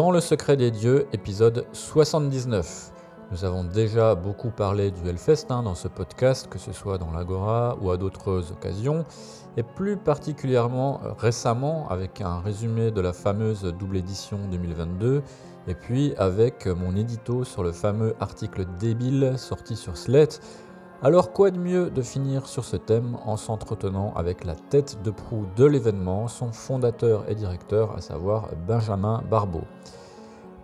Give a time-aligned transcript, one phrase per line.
[0.00, 2.90] Dans le secret des dieux, épisode 79.
[3.32, 7.12] Nous avons déjà beaucoup parlé du Hellfest hein, dans ce podcast, que ce soit dans
[7.12, 9.04] l'Agora ou à d'autres occasions,
[9.58, 15.22] et plus particulièrement euh, récemment avec un résumé de la fameuse double édition 2022,
[15.68, 20.40] et puis avec mon édito sur le fameux article débile sorti sur Slate.
[21.02, 25.10] Alors quoi de mieux de finir sur ce thème en s'entretenant avec la tête de
[25.10, 29.62] proue de l'événement, son fondateur et directeur, à savoir Benjamin Barbeau?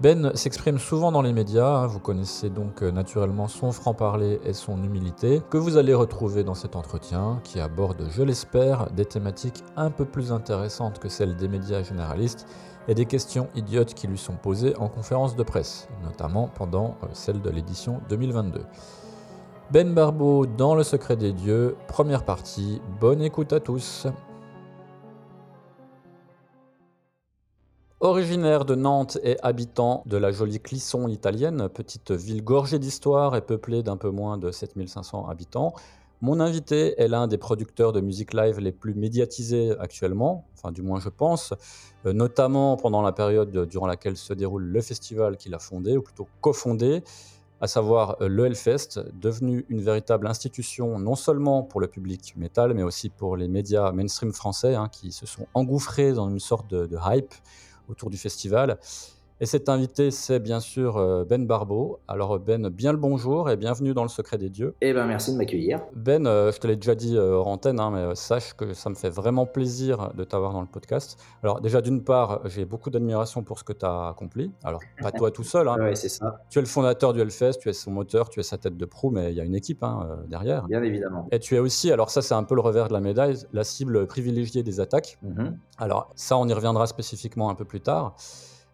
[0.03, 4.53] Ben s'exprime souvent dans les médias, hein, vous connaissez donc euh, naturellement son franc-parler et
[4.53, 9.65] son humilité, que vous allez retrouver dans cet entretien, qui aborde, je l'espère, des thématiques
[9.75, 12.47] un peu plus intéressantes que celles des médias généralistes
[12.89, 17.07] et des questions idiotes qui lui sont posées en conférence de presse, notamment pendant euh,
[17.15, 18.67] celle de l'édition 2022.
[19.71, 24.07] Ben Barbeau dans Le Secret des Dieux, première partie, bonne écoute à tous.
[28.01, 33.41] Originaire de Nantes et habitant de la jolie Clisson italienne, petite ville gorgée d'histoire et
[33.41, 35.73] peuplée d'un peu moins de 7500 habitants,
[36.21, 40.83] mon invité est l'un des producteurs de musique live les plus médiatisés actuellement, enfin du
[40.83, 41.55] moins je pense,
[42.05, 46.03] euh, notamment pendant la période durant laquelle se déroule le festival qu'il a fondé, ou
[46.03, 47.03] plutôt cofondé,
[47.63, 52.75] à savoir euh, le Hellfest, devenu une véritable institution non seulement pour le public métal,
[52.75, 56.69] mais aussi pour les médias mainstream français hein, qui se sont engouffrés dans une sorte
[56.69, 57.33] de, de hype
[57.89, 58.79] autour du festival.
[59.39, 62.01] Et cet invité, c'est bien sûr euh, Ben Barbeau.
[62.09, 64.75] Alors Ben, bien le bonjour et bienvenue dans le secret des dieux.
[64.81, 65.81] Eh ben merci de m'accueillir.
[65.95, 68.73] Ben, euh, je te l'ai déjà dit euh, hors antenne, hein, mais euh, sache que
[68.73, 71.19] ça me fait vraiment plaisir de t'avoir dans le podcast.
[71.43, 74.51] Alors déjà, d'une part, j'ai beaucoup d'admiration pour ce que tu as accompli.
[74.65, 75.69] Alors, pas toi tout seul.
[75.69, 75.77] Hein.
[75.87, 78.43] Ouais, c'est ça, Tu es le fondateur du Hellfest, tu es son moteur, tu es
[78.43, 80.65] sa tête de proue, mais il y a une équipe hein, euh, derrière.
[80.67, 81.29] bien évidemment.
[81.31, 83.65] Et tu es aussi, alors ça c'est un peu le revers de la médaille, la
[83.65, 85.19] cible privilégiée des attaques.
[85.21, 85.59] Mhm.
[85.77, 88.17] Alors ça, on y reviendra spécifiquement un peu plus tard.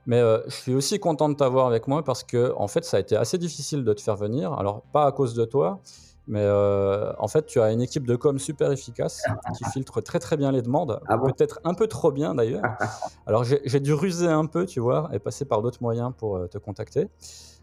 [0.06, 2.96] Mais euh, je suis aussi content de t'avoir avec moi parce que en fait, ça
[2.96, 4.52] a été assez difficile de te faire venir.
[4.54, 5.80] Alors pas à cause de toi,
[6.26, 9.22] mais euh, en fait, tu as une équipe de com super efficace
[9.56, 11.26] qui filtre très très bien les demandes, Ah bon?
[11.26, 12.62] Peut-être un peu trop bien d'ailleurs.
[13.26, 16.46] Alors j'ai dû ruser un peu, tu vois, et passer par d'autres moyens pour euh,
[16.48, 17.08] te contacter.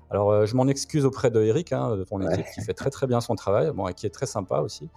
[0.09, 2.33] Alors euh, je m'en excuse auprès de Eric, hein, de ton Ouais.
[2.33, 4.89] équipe, qui fait très très bien son travail, bon, et qui est très sympa aussi.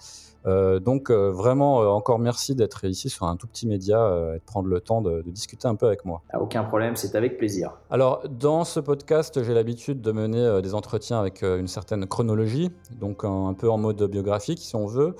[0.46, 4.38] Euh, donc euh, vraiment euh, encore merci d'être ici sur un tout petit média et
[4.38, 6.22] de prendre le temps de, de discuter un peu avec moi.
[6.30, 7.78] Ah, Aucun problème, c'est avec plaisir.
[7.90, 13.24] Alors, dans ce podcast, j'ai l'habitude de mener des entretiens avec une certaine chronologie, donc
[13.24, 15.14] un, un peu en mode biographique, si on veut.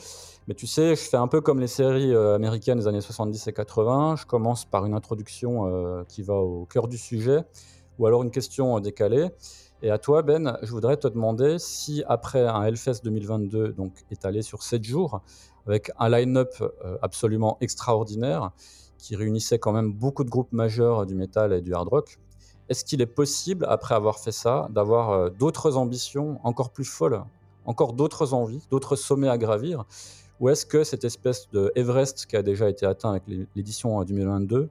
[0.49, 3.53] Mais tu sais, je fais un peu comme les séries américaines des années 70 et
[3.53, 4.17] 80.
[4.17, 7.45] Je commence par une introduction qui va au cœur du sujet,
[7.99, 9.29] ou alors une question décalée.
[9.85, 14.43] Et à toi, Ben, je voudrais te demander si, après un Hellfest 2022, donc étalé
[14.43, 15.23] sur 7 jours,
[15.67, 18.53] avec un line-up euh, absolument extraordinaire,
[18.99, 22.19] qui réunissait quand même beaucoup de groupes majeurs du métal et du hard rock,
[22.69, 27.25] est-ce qu'il est possible, après avoir fait ça, d'avoir euh, d'autres ambitions encore plus folles,
[27.65, 29.85] encore d'autres envies, d'autres sommets à gravir?
[30.39, 34.01] Ou est-ce que cette espèce de Everest qui a déjà été atteint avec l'é- l'édition
[34.01, 34.71] euh, 2022,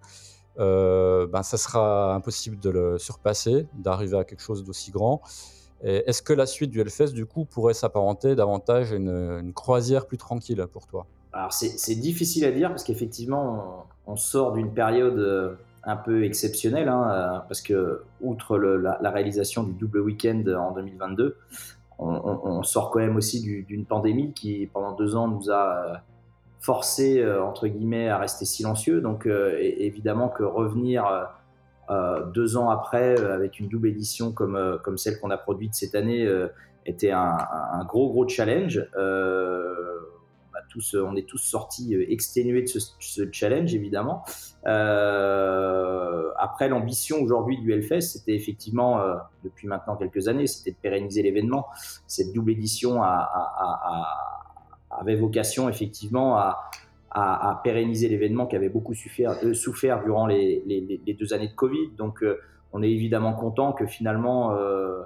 [0.59, 5.21] euh, ben, ça sera impossible de le surpasser, d'arriver à quelque chose d'aussi grand.
[5.83, 10.17] Est-ce que la suite du Hellfest, du coup, pourrait s'apparenter davantage à une, croisière plus
[10.17, 11.07] tranquille pour toi?
[11.33, 16.89] Alors c'est difficile à dire parce qu'effectivement, on, sort d'une période euh, un peu exceptionnelle,
[16.89, 21.37] hein, euh, parce que outre la, réalisation du double week-end en 2022,
[21.97, 26.03] on, sort quand même aussi du- d'une pandémie qui, pendant deux ans, nous a
[26.61, 29.01] euh, forcé, euh, entre guillemets, à rester silencieux.
[29.01, 31.29] Donc euh, évidemment que revenir
[31.89, 35.95] euh, deux ans après avec une double édition comme, comme celle qu'on a produite cette
[35.95, 36.27] année
[36.85, 37.37] était un,
[37.87, 38.87] gros gros challenge.
[38.95, 39.75] Euh,
[40.95, 44.23] on, est tous sortis exténués de ce, challenge évidemment.
[44.63, 44.79] Après
[46.69, 49.01] l'ambition aujourd'hui du Hellfest, c'était effectivement
[49.43, 51.67] depuis maintenant quelques années, c'était de pérenniser l'événement.
[52.07, 54.30] Cette double édition a- a- a-
[55.01, 56.69] avait vocation effectivement à,
[57.11, 61.91] à, pérenniser l'événement qui avait beaucoup souffert, euh, durant les, les- deux années de Covid.
[61.97, 62.39] Donc, euh,
[62.71, 65.01] on est évidemment content que finalement euh,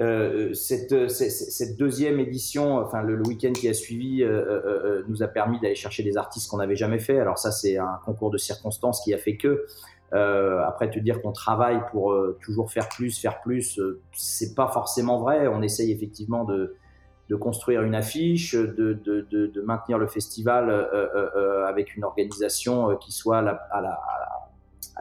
[0.00, 5.22] euh, cette, cette, deuxième édition, enfin le, week-end qui a suivi, euh, euh, euh, nous
[5.22, 7.18] a permis d'aller chercher des artistes qu'on n'avait jamais fait.
[7.18, 9.66] Alors ça, c'est un concours de circonstances qui a fait que.
[10.12, 13.78] après, te dire qu'on travaille pour toujours faire plus, faire plus,
[14.12, 15.48] c'est pas forcément vrai.
[15.48, 16.76] On essaye effectivement de,
[17.28, 20.70] de construire une affiche, de, de, de, maintenir le festival
[21.66, 23.98] avec une organisation qui soit à la,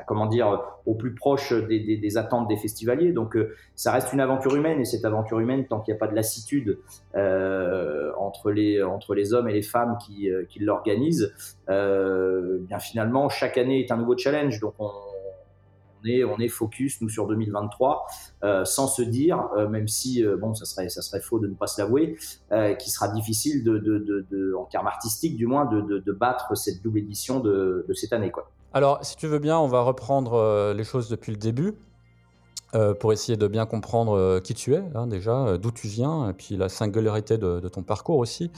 [0.06, 3.12] comment dire, au plus proche des, attentes des festivaliers.
[3.12, 6.00] Donc, euh, ça reste une aventure humaine et cette aventure humaine, tant qu'il n'y a
[6.00, 6.80] pas de lassitude
[7.16, 11.34] euh, entre, les, entre les hommes et les femmes qui, euh, qui l'organisent,
[11.68, 14.60] bien finalement, chaque année est un nouveau challenge.
[16.24, 18.06] On est focus, nous, sur 2023,
[18.64, 21.82] sans se dire, même si, bon, ça serait, ça serait faux de ne pas se
[21.82, 22.18] l'avouer,
[22.50, 27.86] qu'il sera difficile, de, en termes artistiques du moins, de, battre cette double édition de,
[27.94, 28.32] cette année.
[28.32, 28.50] Quoi.
[28.74, 31.74] Alors, si tu veux bien, on va reprendre euh, les choses depuis le début
[32.76, 36.30] euh, pour essayer de bien comprendre euh, qui tu es, hein, déjà, d'où tu viens,
[36.30, 38.52] et puis la singularité de, ton parcours aussi.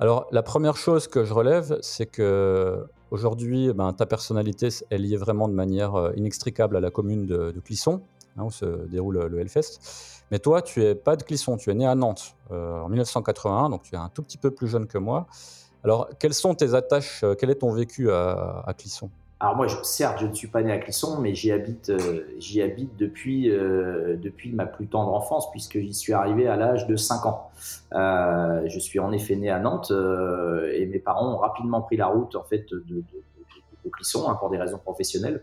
[0.00, 5.16] Alors, la première chose que je relève, c'est que aujourd'hui, ben, ta personnalité est liée
[5.16, 8.02] vraiment de manière inextricable à la commune de, Clisson,
[8.36, 9.78] hein, où se déroule le Hellfest.
[10.30, 13.82] Mais toi, tu es pas de Clisson, tu es né à Nantes en 1981, donc
[13.82, 15.26] tu es un tout petit peu plus jeune que moi.
[15.84, 19.10] Alors, quelles sont tes attaches, quel est ton vécu à Clisson?
[19.44, 24.16] Alors moi, certes, je ne suis pas né à Clisson, mais j'y habite, euh, euh,
[24.16, 27.50] depuis ma plus tendre enfance, puisque j'y suis arrivé à l'âge de 5 ans.
[27.92, 29.92] Euh, je suis en effet né à Nantes
[30.72, 33.04] et mes parents ont rapidement pris la route en fait de, de,
[33.92, 35.42] Clisson hein, pour des raisons professionnelles.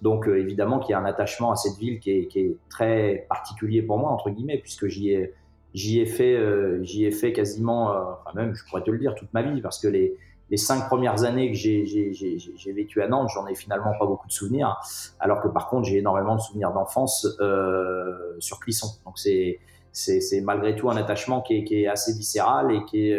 [0.00, 3.98] Donc évidemment qu'il y a un attachement à cette ville qui est, très particulier pour
[3.98, 5.34] moi entre guillemets, puisque j'y ai
[5.74, 6.38] j'y ai fait
[6.82, 9.78] j'y ai fait quasiment, enfin même je pourrais te le dire toute ma vie, parce
[9.78, 10.16] que les
[10.52, 14.32] les cinq premières années que j'ai vécu à Nantes, j'en ai finalement pas beaucoup de
[14.32, 14.78] souvenirs,
[15.18, 18.88] alors que par contre j'ai énormément de souvenirs d'enfance euh, sur Clisson.
[19.06, 23.18] Donc c'est malgré tout un attachement qui est, qui est, assez viscéral et qui est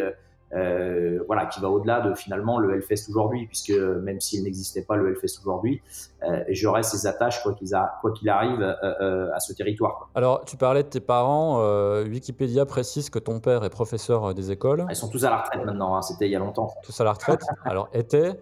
[0.56, 4.96] euh, voilà, qui va au-delà de finalement le Hellfest aujourd'hui, puisque même s'il n'existait pas
[4.96, 5.82] le Hellfest aujourd'hui,
[6.28, 7.70] euh, j'aurais ces attaches quoi qu'il
[8.16, 10.10] qu'il arrive euh, à ce territoire.
[10.16, 11.62] Alors, tu parlais de tes parents.
[12.04, 14.86] Wikipédia précise que ton père est professeur des écoles.
[14.90, 15.96] Ils sont tous à la retraite maintenant.
[15.96, 16.74] Hein, c'était il y a longtemps.
[16.84, 17.42] Tous à la retraite.
[17.66, 18.34] Alors, était.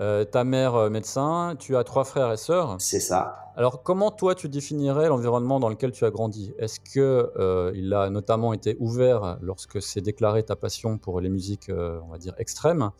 [0.00, 2.76] Euh, ta mère euh, médecin, tu as trois frères et sœurs.
[2.78, 3.52] C'est ça.
[3.56, 6.54] Alors comment toi tu définirais l'environnement dans lequel tu as grandi?
[6.58, 11.28] Est-ce que euh, il a notamment été ouvert lorsque s'est déclaré ta passion pour les
[11.28, 12.90] musiques, on va dire extrêmes?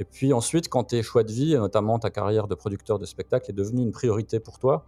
[0.00, 3.50] Et puis ensuite, quand tes choix de vie, notamment ta carrière de producteur de spectacle,
[3.50, 4.84] est devenue une priorité pour toi,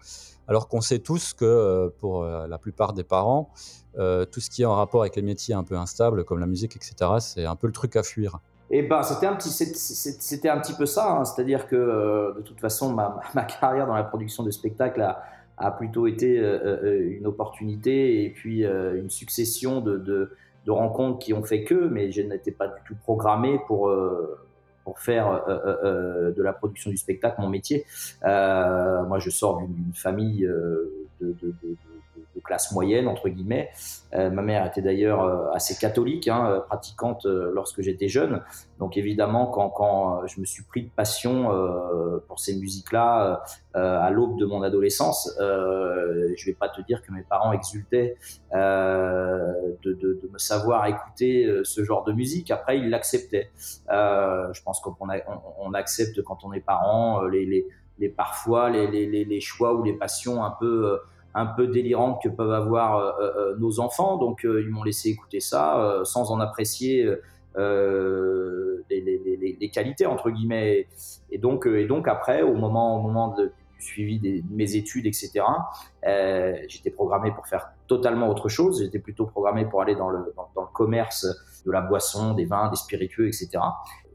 [0.49, 3.51] alors qu'on sait tous que pour la plupart des parents,
[3.95, 6.77] tout ce qui est en rapport avec les métiers un peu instables, comme la musique,
[6.77, 8.41] etc., c'est un peu le truc à fuir.
[8.75, 11.13] Et eh ben, c'était un petit, c'était un petit peu ça.
[11.13, 11.27] Hein.
[11.27, 15.03] C'est-à-dire que euh, de toute façon, ma, carrière dans la production de spectacles
[15.59, 20.33] a, plutôt été euh, euh, une opportunité et puis une succession de,
[20.67, 23.95] rencontres qui ont fait que, mais je n'étais pas du tout programmé pour
[24.85, 27.85] pour faire de la production du spectacle mon métier.
[28.23, 30.49] moi, je sors d'une famille
[31.21, 31.35] de
[32.43, 33.71] classe moyenne, entre guillemets.
[34.15, 38.43] Euh, ma mère était d'ailleurs euh, assez catholique, hein, euh, pratiquante lorsque j'étais jeune.
[38.79, 41.51] Donc évidemment, quand, quand, je me suis pris de passion
[42.27, 43.45] pour ces musiques-là
[43.75, 48.17] à l'aube de mon adolescence, je vais pas te dire que mes parents exultaient
[48.53, 52.51] de, de, me savoir écouter ce genre de musique.
[52.51, 53.53] Après, ils l'acceptaient.
[53.89, 57.65] je pense qu'on on, on, accepte quand on est parent les,
[57.99, 60.99] les, parfois les, les, choix ou les passions un peu
[61.35, 64.17] un peu délirantes que peuvent avoir euh, euh, euh, nos enfants.
[64.17, 67.11] Donc ils m'ont laissé écouter ça sans en apprécier
[67.57, 70.87] les, les, qualités entre guillemets.
[71.31, 75.45] Et donc, et donc après, au moment, au moment de, suivi de mes études, etc.,
[76.69, 78.83] j'étais programmé pour faire totalement autre chose.
[78.83, 81.27] J'étais plutôt programmé pour aller dans le, dans le commerce
[81.65, 83.61] de la boisson, des vins, des spiritueux, etc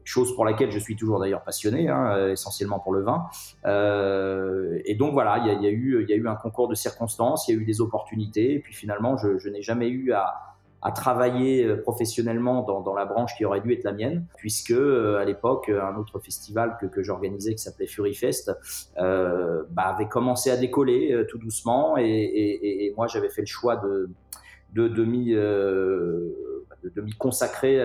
[0.08, 3.26] chose pour laquelle je suis toujours d'ailleurs passionné, hein, euh, essentiellement pour le vin.
[3.66, 6.74] Euh, et donc voilà, il y a, eu, il y a eu un concours de
[6.74, 10.54] circonstances, il y a eu des opportunités, et puis finalement, je, n'ai jamais eu à,
[10.94, 15.68] travailler euh, professionnellement dans, la branche qui aurait dû être la mienne, puisque à l'époque,
[15.68, 18.50] un autre festival que, j'organisais qui s'appelait Fury Fest
[18.96, 24.08] bah, avait commencé à décoller tout doucement, et, moi j'avais fait le choix de,
[24.72, 25.04] de, de
[27.02, 27.78] m'y consacrer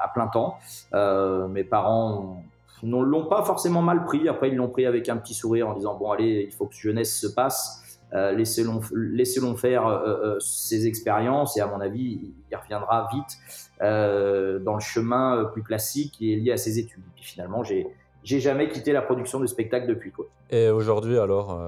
[0.00, 0.58] à plein temps.
[0.94, 2.42] Euh, mes parents
[2.82, 4.28] ne l'ont pas forcément mal pris.
[4.28, 6.74] Après, ils l'ont pris avec un petit sourire en disant bon allez, il faut que
[6.74, 7.82] jeunesse se passe.
[8.12, 8.70] Euh, laissez-le
[9.14, 13.38] laissez faire euh, ses expériences et à mon avis, il reviendra vite
[13.80, 17.02] dans le chemin plus classique qui est lié à ses études.
[17.06, 17.86] Et puis finalement, j'ai
[18.22, 20.26] j'ai jamais quitté la production de spectacle depuis quoi.
[20.50, 21.58] Et aujourd'hui alors,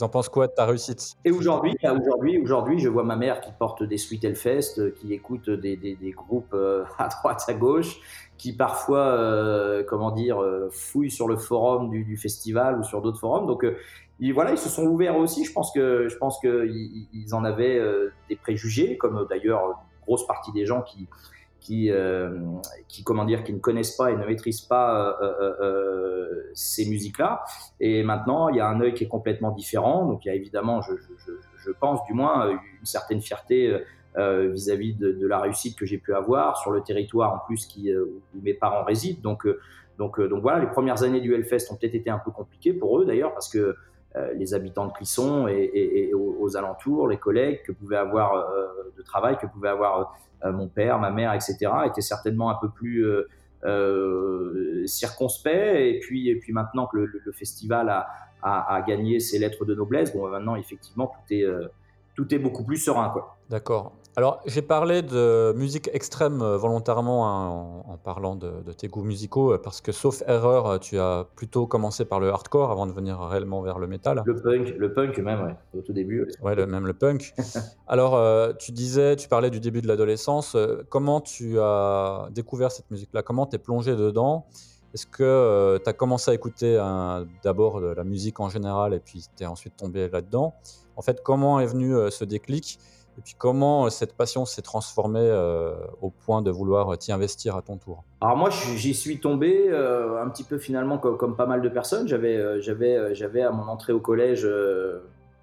[0.00, 1.14] Ils en pensent quoi de ta réussite?
[1.26, 5.12] Et aujourd'hui, bah, aujourd'hui, aujourd'hui, je vois ma mère qui porte des Sweet Hellfest, qui
[5.12, 6.54] écoute des, des, des groupes
[6.98, 8.00] à droite, à gauche,
[8.40, 13.02] qui parfois, euh, comment dire, euh, fouillent sur le forum du, du festival ou sur
[13.02, 13.46] d'autres forums.
[13.46, 13.76] Donc, euh,
[14.18, 15.44] ils, voilà, ils se sont ouverts aussi.
[15.44, 20.26] Je pense que, je pense que ils, en avaient euh, des préjugés, comme d'ailleurs grosse
[20.26, 21.06] partie des gens qui,
[21.60, 22.30] qui, euh,
[22.88, 25.18] qui, comment dire, qui ne connaissent pas et ne maîtrisent pas
[26.54, 27.42] ces musiques-là.
[27.78, 30.06] Et maintenant, il y a un œil qui est complètement différent.
[30.06, 33.80] Donc, il y a évidemment, je, je, je pense du moins, une certaine fierté
[34.18, 37.64] euh, vis-à-vis de, de, la réussite que j'ai pu avoir sur le territoire en plus
[37.66, 39.20] qui, euh, où mes parents résident.
[39.22, 39.60] Donc, euh,
[39.98, 42.98] donc, donc voilà, les premières années du Hellfest ont peut-être été un peu compliquées pour
[42.98, 43.76] eux d'ailleurs parce que
[44.34, 48.50] les habitants de Clisson et, aux, alentours, les collègues que pouvait avoir
[48.96, 53.06] de travail, que pouvait avoir mon père, ma mère, etc., étaient certainement un peu plus
[53.62, 55.76] euh, circonspect.
[55.80, 57.90] Et puis, et puis maintenant que le, festival
[58.42, 61.68] a, gagné ses lettres de noblesse, bon, maintenant effectivement tout est, euh,
[62.14, 63.12] tout est beaucoup plus serein.
[63.50, 63.92] D'accord.
[64.16, 68.88] Alors, j'ai parlé de musique extrême euh, volontairement hein, en, en, parlant de, de, tes
[68.88, 72.72] goûts musicaux, euh, parce que, sauf erreur, euh, tu as plutôt commencé par le hardcore
[72.72, 74.22] avant de venir réellement vers le métal.
[74.26, 76.26] Le punk, le punk même, ouais, au tout début.
[76.42, 77.34] Ouais, le, même le punk.
[77.86, 80.56] Alors, euh, tu disais, tu parlais du début de l'adolescence.
[80.88, 83.22] Comment tu as découvert cette musique-là?
[83.22, 84.46] Comment t'es plongé dedans?
[84.92, 86.74] Est-ce que euh, tu as commencé à écouter
[87.44, 90.54] d'abord de la musique en général et puis tu es ensuite tombé là-dedans?
[90.96, 92.78] En fait, comment est venu euh, ce déclic?
[93.20, 97.54] Et puis comment euh, cette passion s'est transformée euh, au point de vouloir t'y investir
[97.54, 98.02] à ton tour?
[98.22, 102.08] Alors moi, j'y suis tombé euh, un petit peu finalement comme, pas mal de personnes.
[102.08, 105.00] J'avais, euh, j'avais, j'avais à mon entrée au collège euh,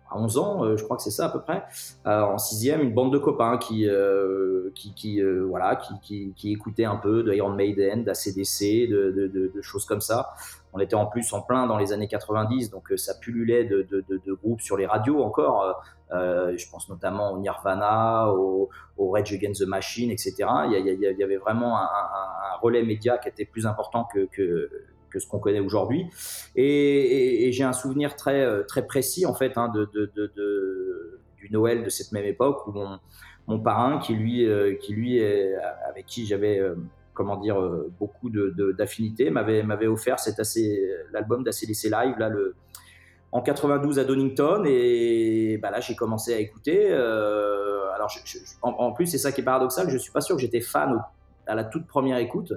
[0.09, 1.65] à 11 ans, je crois que c'est ça à peu près,
[2.05, 3.89] en sixième, une bande de copains qui,
[4.73, 9.61] qui, voilà, qui, qui, qui, écoutaient un peu de Iron Maiden, d'ACDC, de, de, de
[9.61, 10.29] choses comme ça.
[10.73, 14.61] On était en plus en plein dans les années 90, donc ça pullulait de, groupes
[14.61, 15.81] sur les radios encore.
[16.13, 20.35] Euh, je pense notamment au Nirvana, au, au Rage Against the Machine, etc.
[20.69, 21.87] Il y, y avait vraiment un,
[22.61, 24.27] relais média qui était plus important que,
[25.17, 26.05] ce qu'on connaît aujourd'hui.
[26.55, 29.89] Et, j'ai un souvenir très, précis en fait hein, de,
[31.37, 32.73] du Noël de cette même époque où
[33.47, 35.23] mon, parrain, qui euh, qui lui,
[35.87, 36.75] avec qui j'avais euh,
[37.17, 37.57] comment dire
[37.99, 42.29] beaucoup d'affinités, m'avait offert cet assez l'album d'ACDC Live là
[43.31, 46.87] en 92 à Donington et bah là j'ai commencé à écouter.
[46.91, 48.09] Euh, alors
[48.61, 51.01] en, plus c'est ça qui est paradoxal, je suis pas sûr que j'étais fan
[51.45, 52.53] à la toute première écoute,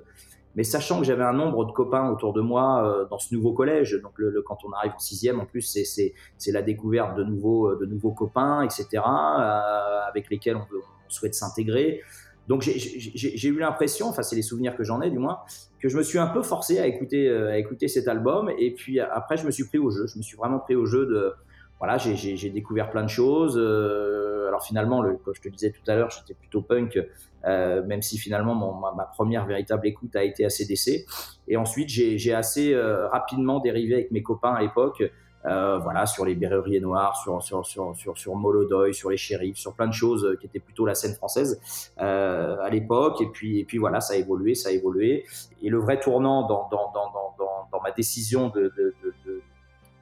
[0.55, 3.52] mais sachant que j'avais un nombre de copains autour de moi euh, dans ce nouveau
[3.52, 4.12] collège, donc
[4.45, 8.62] quand on arrive en sixième en plus c'est la découverte de nouveaux de nouveaux copains
[8.62, 10.67] etc euh, avec lesquels on
[11.09, 12.02] souhaite s'intégrer.
[12.49, 15.38] Donc j'ai eu l'impression, enfin c'est les souvenirs que j'en ai du moins,
[15.80, 18.50] que je me suis un peu forcé à écouter, euh, à cet album.
[18.59, 20.06] Et puis après, je me suis pris au jeu.
[20.06, 21.32] Je me suis vraiment pris au jeu de,
[21.78, 23.56] voilà, j'ai découvert plein de choses.
[23.56, 26.99] Euh, alors finalement, le, comme je te disais tout à l'heure, j'étais plutôt punk,
[27.44, 28.54] euh, même si finalement
[28.94, 31.06] ma, première véritable écoute a été ACDC.
[31.47, 32.75] Et ensuite, j'ai assez
[33.11, 35.02] rapidement dérivé avec mes copains à l'époque
[35.47, 39.56] euh, voilà, sur les Berruriers Noirs, sur, sur, sur, sur, sur Molodoy, sur les Shérifs,
[39.56, 41.61] sur plein de choses euh, qui étaient plutôt la scène française
[42.00, 43.20] euh, à l'époque.
[43.20, 45.25] Et puis, et puis voilà, ça a évolué, ça a évolué.
[45.62, 47.35] Et le vrai tournant dans, dans, dans, dans,
[47.73, 49.42] dans ma décision de, de, de, de,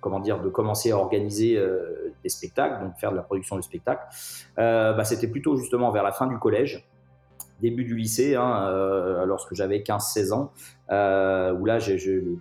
[0.01, 3.63] comment dire, de commencer à organiser euh, des spectacles, donc faire de la production de
[3.63, 4.07] spectacles,
[4.59, 6.89] euh, bah, c'était plutôt justement vers la fin du collège
[7.61, 10.53] début du lycée, hein, euh, lorsque j'avais 15-16 ans,
[10.91, 11.79] euh, où là,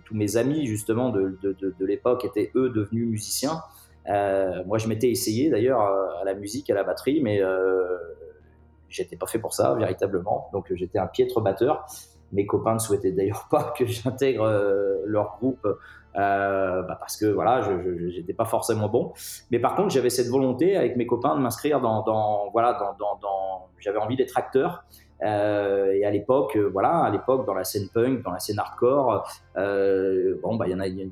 [0.04, 3.62] tous mes amis justement de, de, l'époque étaient eux devenus musiciens.
[4.08, 7.40] Euh, moi, je m'étais essayé d'ailleurs à la musique, à la batterie, mais
[8.88, 10.48] j'étais pas fait pour ça véritablement.
[10.52, 11.86] Donc, j'étais un piètre batteur.
[12.32, 14.46] Mes copains ne souhaitaient d'ailleurs pas que j'intègre
[15.04, 15.66] leur groupe
[16.14, 19.12] bah parce que voilà, je n'étais pas forcément bon.
[19.50, 23.68] Mais par contre, j'avais cette volonté avec mes copains de m'inscrire dans, voilà, dans, dans
[23.80, 24.84] j'avais envie d'être acteur.
[25.22, 28.58] Euh, et à l'époque, euh, voilà, à l'époque, dans la scène punk, dans la scène
[28.58, 31.02] hardcore, euh, bon, bah, il y en a, y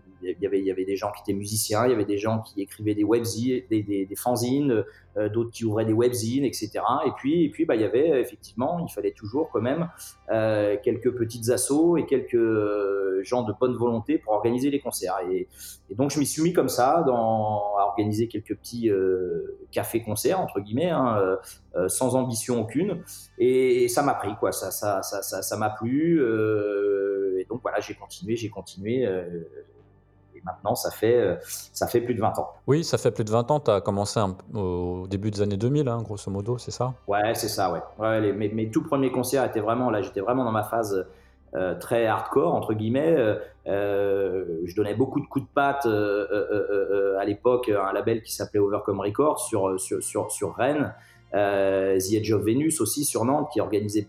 [0.46, 2.62] avait, il y avait des gens qui étaient musiciens, il y avait des gens qui
[2.62, 4.84] écrivaient des webzines, des, des, des fanzines,
[5.32, 6.70] d'autres qui ouvraient des webzines, etc.
[7.06, 9.88] Et puis, et puis, bah, il y avait effectivement, il fallait toujours quand même
[10.30, 15.18] euh, quelques petites assauts et quelques euh, gens de bonne volonté pour organiser les concerts.
[15.30, 15.48] Et,
[15.94, 20.90] donc, je m'y suis mis comme ça, à organiser quelques petits euh, cafés-concerts entre guillemets,
[20.90, 21.38] hein,
[21.88, 23.02] sans ambition aucune.
[23.38, 24.52] Et, ça m'a pris, quoi.
[24.52, 26.20] Ça, ça, ça, ça m'a plu.
[27.38, 29.06] et donc voilà, j'ai continué, j'ai continué.
[30.46, 32.50] Maintenant, ça fait, ça fait plus de 20 ans.
[32.66, 33.60] Oui, ça fait plus de 20 ans.
[33.60, 36.94] Tu as commencé un, au début des années 2000, hein, grosso modo, c'est ça?
[37.06, 37.80] Ouais, c'est ça, ouais.
[37.98, 41.06] ouais les, mes, mes, tout premiers concerts étaient vraiment là, j'étais vraiment dans ma phase
[41.80, 43.16] très hardcore entre guillemets.
[43.64, 49.00] je donnais beaucoup de coups de patte à l'époque à un label qui s'appelait Overcome
[49.00, 50.92] Records sur sur sur, sur Rennes,
[51.32, 54.06] The Edge of Venus aussi sur Nantes qui organisait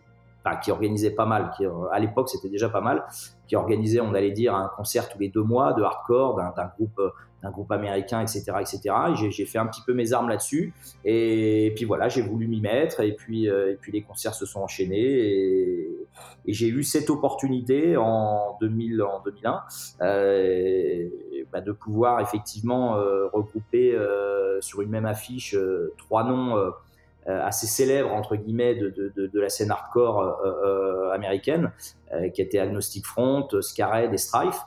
[0.55, 3.05] qui organisait pas mal, qui à l'époque c'était déjà pas mal,
[3.47, 7.01] qui organisait, on allait dire, un concert tous les deux mois de hardcore d'un groupe
[7.43, 8.95] d'un groupe américain, etc., etc.
[9.29, 10.73] J'ai fait un petit peu mes armes là-dessus,
[11.05, 14.61] et, puis voilà, j'ai voulu m'y mettre, et puis et puis les concerts se sont
[14.61, 16.07] enchaînés, et,
[16.47, 19.61] j'ai eu cette opportunité en 2000, en 2001
[20.01, 21.09] euh,
[21.51, 25.55] bah, de pouvoir effectivement euh, regrouper euh, sur une même affiche
[25.97, 26.71] trois noms euh,
[27.27, 31.71] assez célèbre entre guillemets de, de, de, la scène hardcore euh, euh, américaine,
[32.33, 34.61] qui était Agnostic Front, Scared et Strife.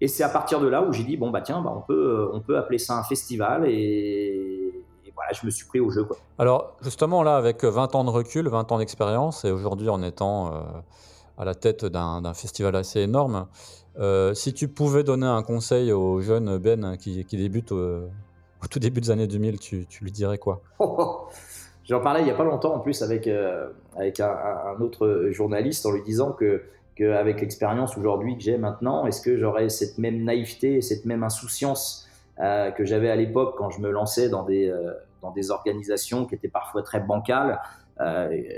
[0.00, 2.30] Et c'est à partir de là où j'ai dit bon bah tiens bah, on peut
[2.32, 4.72] on peut appeler ça un festival et,
[5.14, 6.18] voilà je me suis pris au jeu quoi.
[6.38, 10.52] Alors justement là avec 20 ans de recul, 20 ans d'expérience et aujourd'hui en étant
[11.38, 13.46] à la tête d'un festival assez énorme,
[14.34, 18.08] si tu pouvais donner un conseil aux jeunes Ben qui, qui débutent au,
[18.70, 20.60] tout début des années 2000, tu, tu lui dirais quoi?
[21.88, 25.86] J'en parlais il n'y a pas longtemps en plus avec, euh, avec un, autre journaliste
[25.86, 26.62] en lui disant que
[26.96, 32.08] qu'avec l'expérience aujourd'hui que j'ai maintenant, est-ce que j'aurais cette même naïveté, cette même insouciance
[32.40, 36.24] euh, que j'avais à l'époque quand je me lançais dans des, euh, dans des organisations
[36.24, 37.60] qui étaient parfois très bancales,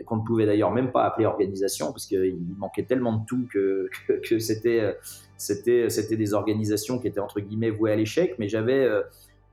[0.06, 3.88] qu'on ne pouvait d'ailleurs même pas appeler organisation parce qu'il manquait tellement de tout que,
[4.08, 4.96] que, que c'était,
[5.36, 8.88] c'était, c'était des organisations qui étaient entre guillemets vouées à l'échec, mais j'avais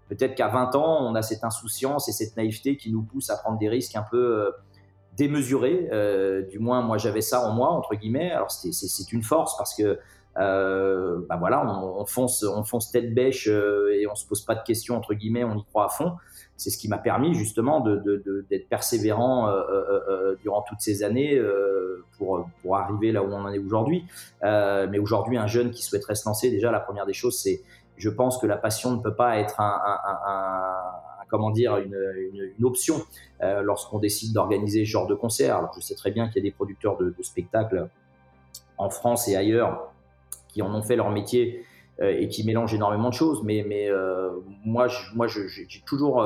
[0.10, 3.38] Peut-être qu'à 20 ans, on a cette insouciance et cette naïveté qui nous pousse à
[3.38, 4.52] prendre des risques un peu euh,
[5.18, 5.90] démesurés.
[5.92, 8.32] Euh, du moins, moi, j'avais ça en moi, entre guillemets.
[8.32, 9.98] Alors, c'est une force parce que,
[10.38, 14.62] euh, bah voilà, on, fonce, on fonce tête bêche et on se pose pas de
[14.64, 16.14] questions, entre guillemets, on y croit à fond.
[16.56, 19.52] C'est ce qui m'a permis justement d'être persévérant
[20.42, 21.42] durant toutes ces années
[22.18, 24.06] pour, pour arriver là où on en est aujourd'hui.
[24.44, 27.64] mais aujourd'hui, un jeune qui souhaiterait se lancer, déjà, la première des choses, c'est
[27.98, 29.82] je pense que la passion ne peut pas être un,
[31.30, 33.02] comment dire, une, option
[33.44, 35.70] euh, lorsqu'on décide d'organiser ce genre de concert.
[35.76, 37.90] Je sais très bien qu'il y a des producteurs de, spectacles
[38.78, 39.92] en France et ailleurs
[40.50, 41.66] qui en ont fait leur métier
[42.02, 43.42] euh, et qui mélangent énormément de choses.
[43.44, 44.32] Mais, euh,
[44.64, 46.24] moi, moi, j'ai toujours,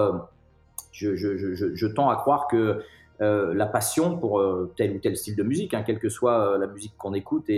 [0.92, 2.84] je, je, tends à croire que
[3.20, 4.42] la passion pour
[4.76, 7.50] tel ou tel style de musique, hein, quelle que soit la musique qu'on écoute,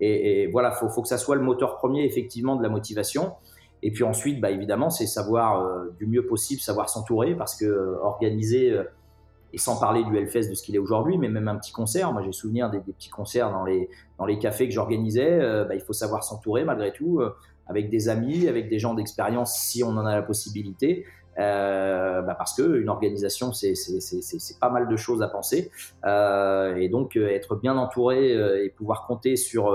[0.00, 3.32] et, voilà, faut, faut que ça soit le moteur premier effectivement de la motivation.
[3.82, 7.66] Et puis ensuite, bah, évidemment, c'est savoir euh, du mieux possible, savoir s'entourer, parce que
[7.66, 8.84] euh, organiser, euh,
[9.52, 12.12] et sans parler du Hellfest de ce qu'il est aujourd'hui, mais même un petit concert,
[12.12, 15.80] moi j'ai souvenir des, petits concerts dans les, dans les cafés que j'organisais, bah, il
[15.80, 17.20] faut savoir s'entourer malgré tout,
[17.68, 21.04] avec des amis, avec des gens d'expérience si on en a la possibilité.
[21.36, 23.74] Bah, parce que une organisation c'est
[24.60, 25.70] pas mal de choses à penser
[26.04, 28.32] et donc être bien entouré
[28.64, 29.72] et pouvoir compter sur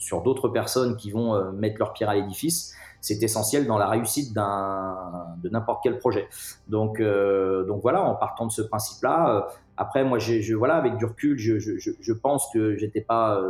[0.00, 3.86] sur d'autres personnes qui vont euh, mettre leur pierre à l'édifice, c'est essentiel dans la
[3.86, 6.26] réussite de n'importe quel projet.
[6.68, 9.40] Donc, euh, voilà, en partant de ce principe-là, euh,
[9.76, 10.18] après moi,
[10.58, 13.40] voilà, avec du recul, je, je, pense que j'étais pas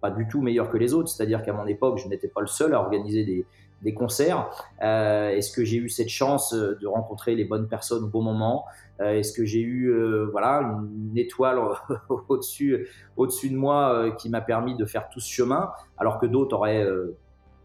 [0.00, 1.08] pas du tout meilleur que les autres.
[1.08, 3.46] C'est-à-dire qu'à mon époque, je n'étais pas le seul à organiser des,
[3.84, 4.50] des concerts.
[4.80, 8.64] Est-ce que j'ai eu cette chance de rencontrer les bonnes personnes au bon moment?
[9.00, 11.58] Euh, est-ce que j'ai eu euh, voilà une étoile
[12.28, 16.26] au-dessus au-dessus de moi euh, qui m'a permis de faire tout ce chemin, alors que
[16.26, 16.86] d'autres auraient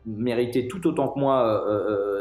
[0.05, 1.63] mérité tout autant que moi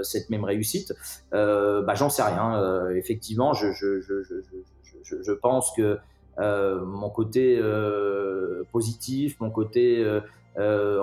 [0.02, 0.92] cette même réussite?
[1.32, 2.90] Bah, J'en sais rien.
[2.90, 5.98] effectivement, je, je, pense que
[6.34, 7.60] mon côté
[8.72, 10.04] positif, mon côté
[10.58, 11.02] euh,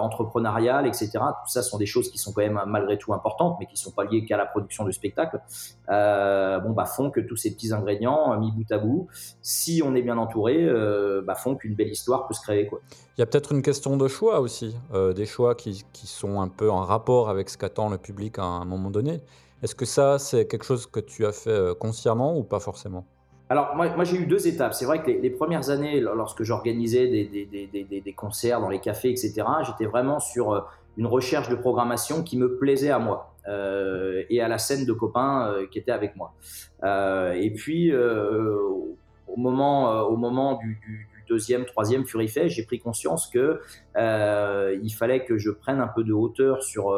[0.85, 1.11] etc.
[1.13, 3.91] Tout ça sont des choses qui sont quand même malgré tout importantes, mais qui sont
[3.91, 5.39] pas liées qu'à la production de spectacle.
[5.89, 9.07] Euh, bon, bah, font que tous ces petits ingrédients euh, mis bout à bout,
[9.41, 10.69] si on est bien entouré,
[11.25, 12.69] bah, font qu'une belle histoire peut se créer.
[13.17, 14.75] Il y a peut-être une question de choix aussi,
[15.15, 18.65] des choix qui, sont un peu en rapport avec ce qu'attend le public à un
[18.65, 19.21] moment donné.
[19.63, 23.05] Est-ce que ça, c'est quelque chose que tu as fait consciemment ou pas forcément?
[23.47, 24.73] Alors, moi, j'ai eu deux étapes.
[24.73, 29.85] C'est vrai que les, premières années, lorsque j'organisais des, concerts dans les cafés, etc., j'étais
[29.85, 30.61] vraiment sur euh,
[30.97, 34.93] une recherche de programmation qui me plaisait à moi euh, et à la scène de
[34.93, 36.33] copains euh, qui étaient avec moi.
[36.83, 38.57] Euh, et puis, euh,
[39.27, 43.59] au moment, au moment du deuxième, troisième Furifest, j'ai pris conscience que
[43.95, 46.95] il fallait que je prenne un peu de hauteur sur,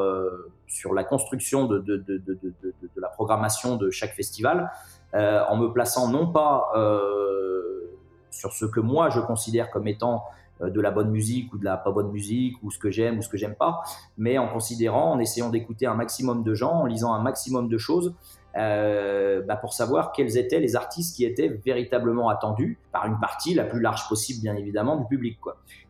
[0.67, 4.69] sur la construction de, de, de, de la programmation de chaque festival.
[5.17, 7.89] Euh, en me plaçant non pas euh,
[8.29, 10.23] sur ce que moi je considère comme étant
[10.61, 13.17] euh, de la bonne musique ou de la pas bonne musique ou ce que j'aime
[13.17, 13.81] ou ce que j'aime pas,
[14.17, 17.77] mais en considérant, en essayant d'écouter un maximum de gens, en lisant un maximum de
[17.79, 18.13] choses
[18.53, 23.63] bah, pour savoir quels étaient les artistes qui étaient véritablement attendus par une partie la
[23.63, 25.37] plus large possible, bien évidemment, du public.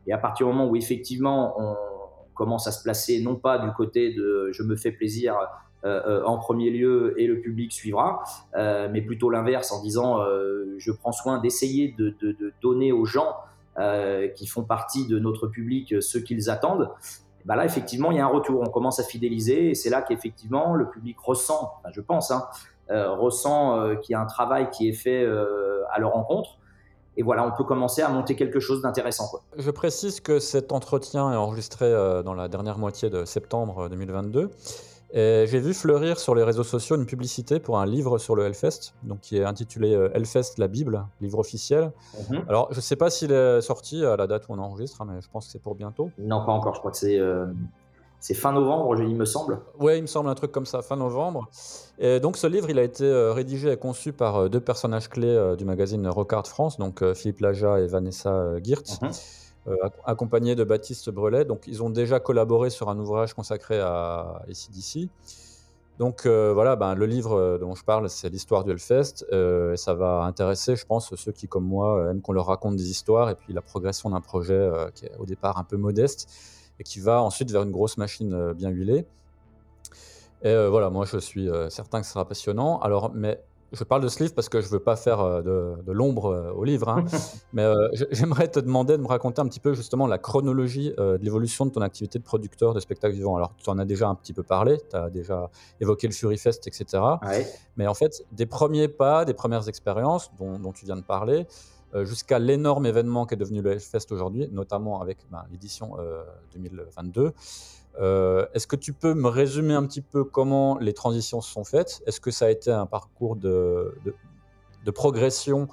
[0.06, 1.78] Et à partir du moment où effectivement on
[2.34, 5.38] commence à se placer non pas du côté de je me fais plaisir
[5.86, 8.24] euh, euh, en premier lieu et le public suivra,
[8.56, 10.20] euh, mais plutôt l'inverse en disant
[10.78, 12.16] je prends soin d'essayer de,
[12.62, 13.36] donner aux gens
[14.36, 16.90] qui font partie de notre public ce qu'ils attendent.
[17.46, 18.62] Bah là, effectivement, il y a un retour.
[18.62, 22.48] On commence à fidéliser et c'est là qu'effectivement le public ressent, je pense, hein,
[22.90, 26.58] ressent qu'il y a un travail qui est fait à leur rencontre.
[27.20, 29.26] Et voilà, on peut commencer à monter quelque chose d'intéressant.
[29.56, 31.92] Je précise que cet entretien est enregistré
[32.26, 34.50] dans la dernière moitié de septembre 2022
[35.14, 38.94] j'ai vu fleurir sur les réseaux sociaux une publicité pour un livre sur le Hellfest,
[39.04, 41.92] donc qui est intitulé euh, Hellfest la Bible, livre officiel.
[42.30, 42.46] Mhm.
[42.50, 45.08] Alors, je ne sais pas s'il est sorti à la date où on enregistre, hein,
[45.10, 46.12] mais je pense que c'est pour bientôt.
[46.18, 46.76] Non, pas encore.
[46.76, 47.46] Je crois que c'est euh,
[48.20, 49.60] c'est fin novembre, il me semble.
[49.80, 51.48] Oui, il me semble un truc comme ça, fin novembre.
[52.00, 55.56] Et donc, ce livre, il a été euh, rédigé et conçu par deux personnages clés
[55.58, 59.02] du magazine Rockart France, donc Philippe Laja et Vanessa Geertz.
[59.02, 59.12] Mhm.
[59.68, 59.76] Euh,
[60.06, 61.44] accompagné de Baptiste Brelet.
[61.44, 65.10] Donc, ils ont déjà collaboré sur un ouvrage consacré à ACDC.
[66.00, 69.26] Donc euh, voilà, ben, le livre euh, dont je parle, c'est l'histoire du Hellfest.
[69.32, 72.90] et ça va intéresser, je pense, ceux qui, comme moi, aiment qu'on leur raconte des
[72.92, 76.30] histoires et puis la progression d'un projet qui est au départ un peu modeste
[76.80, 79.06] et qui va ensuite vers une grosse machine bien huilée.
[80.44, 82.80] Et voilà, moi je suis certain que ce sera passionnant.
[82.80, 85.42] Alors, mais je parle de ce livre parce que je ne veux pas faire euh,
[85.42, 87.06] de, l'ombre euh, au livre, hein.
[87.54, 91.20] mais euh, j'aimerais te demander de me raconter un petit peu justement la chronologie de
[91.22, 93.36] l'évolution de ton activité de producteur de spectacles vivants.
[93.36, 95.50] Alors, tu en as déjà un petit peu parlé, tu as déjà
[95.82, 97.04] évoqué le Fury Fest, etc.
[97.76, 101.48] Mais en fait, des premiers pas, des premières expériences dont, tu viens de parler,
[102.04, 105.98] jusqu'à l'énorme événement qui est devenu le Fest aujourd'hui, notamment avec ben, l'édition
[106.54, 107.34] 2022.
[108.00, 111.64] Euh, est-ce que tu peux me résumer un petit peu comment les transitions se sont
[111.64, 112.02] faites?
[112.06, 113.94] Est-ce que ça a été un parcours de,
[114.94, 115.68] progression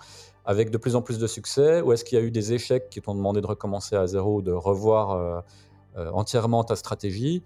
[0.45, 2.89] avec de plus en plus de succès Ou est-ce qu'il y a eu des échecs
[2.91, 5.41] qui t'ont demandé de recommencer à zéro, de revoir euh,
[5.97, 7.43] euh, entièrement ta stratégie?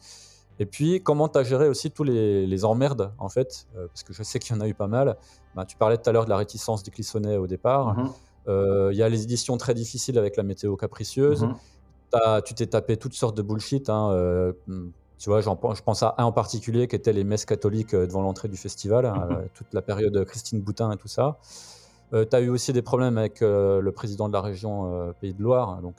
[0.60, 3.68] Et puis, comment tu as géré aussi tous les, emmerdes, en fait?
[3.74, 5.16] Parce que je sais qu'il y en a eu pas mal.
[5.54, 7.96] Ben, tu parlais tout à l'heure de la réticence des Clissonnets au départ.
[7.96, 8.90] Mm-hmm.
[8.90, 11.46] Il y a les éditions très difficiles avec la météo capricieuse.
[12.44, 13.90] Tu t'es tapé toutes sortes de bullshit.
[13.90, 14.52] Hein, euh,
[15.18, 18.22] tu vois, je pense à un en particulier qui était les messes catholiques euh, devant
[18.22, 19.36] l'entrée du festival, hein, mhm.
[19.36, 21.38] euh, toute la période Christine Boutin et tout ça.
[22.12, 25.70] tu as eu aussi des problèmes avec le président de la région Pays de Loire,
[25.70, 25.96] hein, donc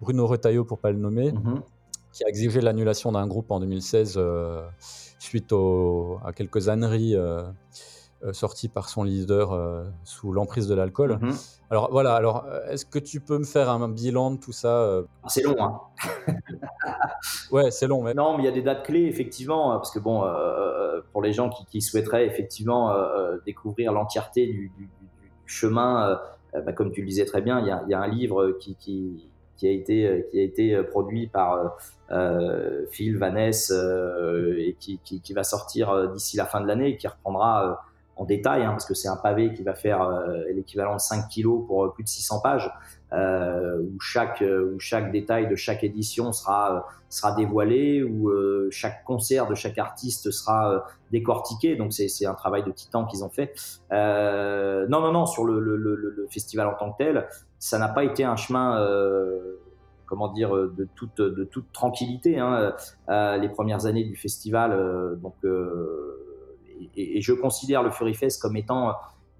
[0.00, 1.62] Bruno Retailleau pour pas le nommer, mhm.
[2.12, 4.18] qui a exigé l'annulation d'un groupe en 2016
[5.22, 5.54] suite
[6.24, 7.42] à quelques âneries euh,
[8.32, 11.18] sorti par son leader euh, sous l'emprise de l'alcool.
[11.20, 11.34] Mhm.
[11.70, 15.02] Alors voilà, alors euh, est-ce que tu peux me faire un bilan de tout ça
[15.22, 15.80] ah, C'est long, hein
[17.50, 18.02] Ouais, c'est long.
[18.02, 18.14] Mais...
[18.14, 20.24] Non, mais il y a des dates clés, effectivement, parce que bon,
[21.12, 22.94] pour les gens qui, souhaiteraient effectivement
[23.44, 24.90] découvrir l'entièreté du,
[25.46, 26.18] chemin,
[26.52, 29.70] bah, comme tu le disais très bien, il y a, un livre qui, qui, a
[29.70, 31.76] été, qui a été produit par
[32.90, 33.74] Phil Vanessa
[34.58, 37.82] et qui, qui, va sortir d'ici la fin de l'année et qui reprendra
[38.16, 41.28] en détail, hein, parce que c'est un pavé qui va faire euh, l'équivalent de 5
[41.28, 42.70] kilos pour euh, plus de 600 pages,
[43.12, 48.30] euh, où, chaque, où chaque détail de chaque édition sera, sera dévoilé, où
[48.70, 51.76] chaque concert de chaque artiste sera décortiqué.
[51.76, 53.52] Donc c'est un travail de titan qu'ils ont fait.
[53.90, 58.04] non, non, non, sur le, le, le, festival en tant que tel, ça n'a pas
[58.04, 58.82] été un chemin
[60.06, 62.38] comment dire, de toute, de toute tranquillité.
[62.38, 62.74] Hein.
[63.08, 65.34] les premières années du festival, donc
[66.96, 68.94] et, je considère le Fury Fest comme étant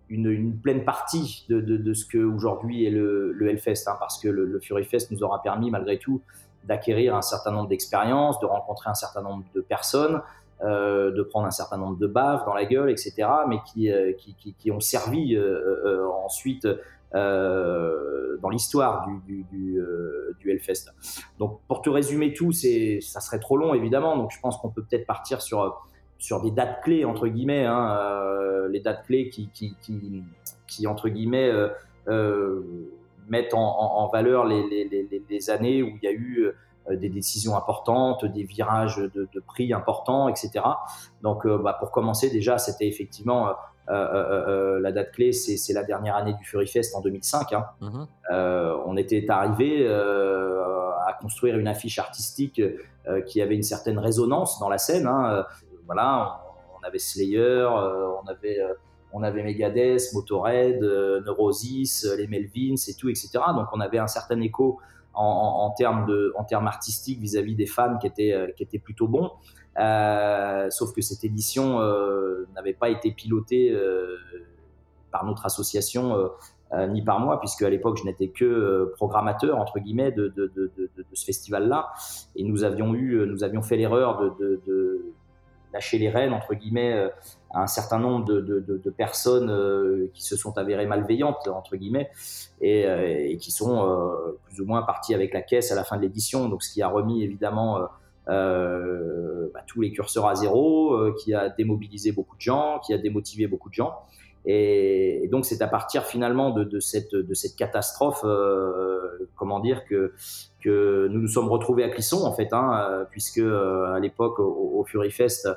[0.09, 4.61] une, pleine partie de, ce que aujourd'hui est le, le Hellfest, hein, parce que le,
[4.61, 6.21] Fury Fest nous aura permis malgré tout
[6.65, 10.21] d'acquérir un certain nombre d'expériences, de rencontrer un certain nombre de personnes,
[10.63, 13.15] euh, de prendre un certain nombre de baves dans la gueule, etc.,
[13.49, 16.69] mais qui, euh, qui, ont servi euh, ensuite
[17.13, 20.93] dans l'histoire du, du, Hellfest.
[21.39, 24.83] Donc, pour te résumer tout, ça serait trop long, évidemment, donc je pense qu'on peut
[24.89, 25.85] peut-être partir sur
[26.23, 30.23] sur des dates clés entre guillemets, hein, euh, les dates clés qui, qui, qui,
[30.69, 31.69] qui entre guillemets euh,
[32.07, 32.63] euh,
[33.29, 36.49] mettent en, valeur les, les, les, années où il y a eu
[36.91, 40.61] des décisions importantes, des virages de, prix importants, etc.
[41.23, 43.51] Donc, bah, pour commencer, déjà, c'était effectivement
[43.89, 47.53] la date clé, c'est la dernière année du Fury Fest en 2005.
[47.53, 47.67] Hein.
[47.81, 48.07] Mhm.
[48.87, 52.61] on était arrivé à construire une affiche artistique
[53.27, 55.07] qui avait une certaine résonance dans la scène.
[55.07, 55.47] Hein
[55.93, 56.43] voilà,
[56.81, 58.73] on, avait Slayer, euh, on avait euh,
[59.13, 63.31] on avait Megadeth, Motorhead, euh, Neurosis, les Melvins et tout, etc.
[63.55, 64.81] Donc on avait un certain écho
[65.13, 69.31] en, termes en termes artistiques vis-à-vis des fans qui étaient, qui plutôt bons.
[70.71, 71.81] sauf que cette édition
[72.55, 73.79] n'avait pas été pilotée
[75.11, 76.31] par notre association
[76.75, 80.29] euh, ni par moi, puisque à l'époque je n'étais que euh, programmateur entre guillemets de,
[80.29, 81.93] de, de, ce festival-là,
[82.35, 85.13] et nous avions eu, euh, nous avions fait l'erreur de,
[85.73, 87.09] lâcher les rênes entre guillemets
[87.51, 92.11] à un certain nombre de, personnes qui se sont avérées malveillantes entre guillemets
[92.61, 96.49] et, qui sont plus ou moins parties avec la caisse à la fin de l'édition.
[96.49, 97.81] Donc ce qui a remis évidemment
[98.27, 103.47] bah, tous les curseurs à zéro, qui a démobilisé beaucoup de gens, qui a démotivé
[103.47, 103.99] beaucoup de gens.
[104.45, 109.85] Et, donc c'est à partir finalement de, de, cette, de cette catastrophe, euh, comment dire,
[109.85, 110.13] que,
[110.61, 114.41] que nous nous sommes retrouvés à Clisson en fait, hein, euh, puisque euh, à l'époque
[114.41, 115.49] au, au Fury Fest,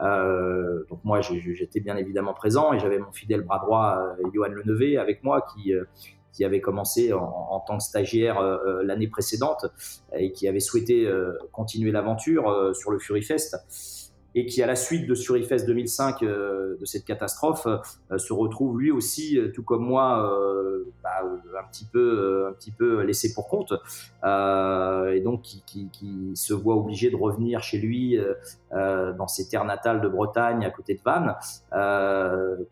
[0.00, 4.48] euh, donc moi j'étais bien évidemment présent et j'avais mon fidèle bras droit euh, Johan
[4.48, 5.72] Lenevé avec moi qui
[6.32, 8.40] qui avait commencé en, en tant que stagiaire
[8.82, 9.66] l'année précédente
[10.16, 11.06] et qui avait souhaité
[11.52, 14.01] continuer l'aventure sur le Fury Fest
[14.34, 18.78] et qui, à la suite de Surifest 2005, euh, de cette catastrophe, euh, se retrouve
[18.78, 20.02] lui aussi, euh, tout comme moi,
[21.02, 21.22] bah,
[21.58, 26.54] un petit peu, un petit peu laissé pour compte, et donc qui, qui, qui, se
[26.54, 28.18] voit obligé de revenir chez lui
[28.70, 31.34] dans ses terres natales de Bretagne, à côté de Vannes,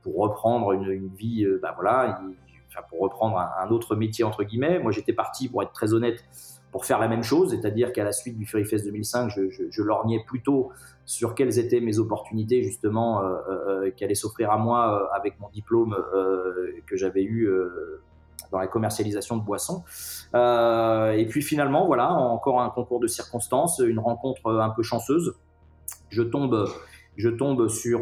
[0.02, 2.20] pour reprendre une, une vie, bah voilà,
[2.68, 4.78] enfin, pour reprendre un, autre métier entre guillemets.
[4.78, 6.24] Moi, j'étais parti, pour être très honnête,
[6.72, 10.70] pour faire la même chose, c'est-à-dire qu'à la suite du Fest 2005, je, lorgnais plutôt
[11.04, 15.40] sur quelles étaient mes opportunités justement euh, euh, qui allaient s'offrir à moi euh, avec
[15.40, 15.96] mon diplôme
[16.86, 17.50] que j'avais eu
[18.52, 19.84] dans la commercialisation de boissons.
[20.34, 25.34] et puis finalement, voilà, encore un concours de circonstances, une rencontre un peu chanceuse.
[26.08, 26.68] Je tombe,
[27.16, 28.00] je tombe sur,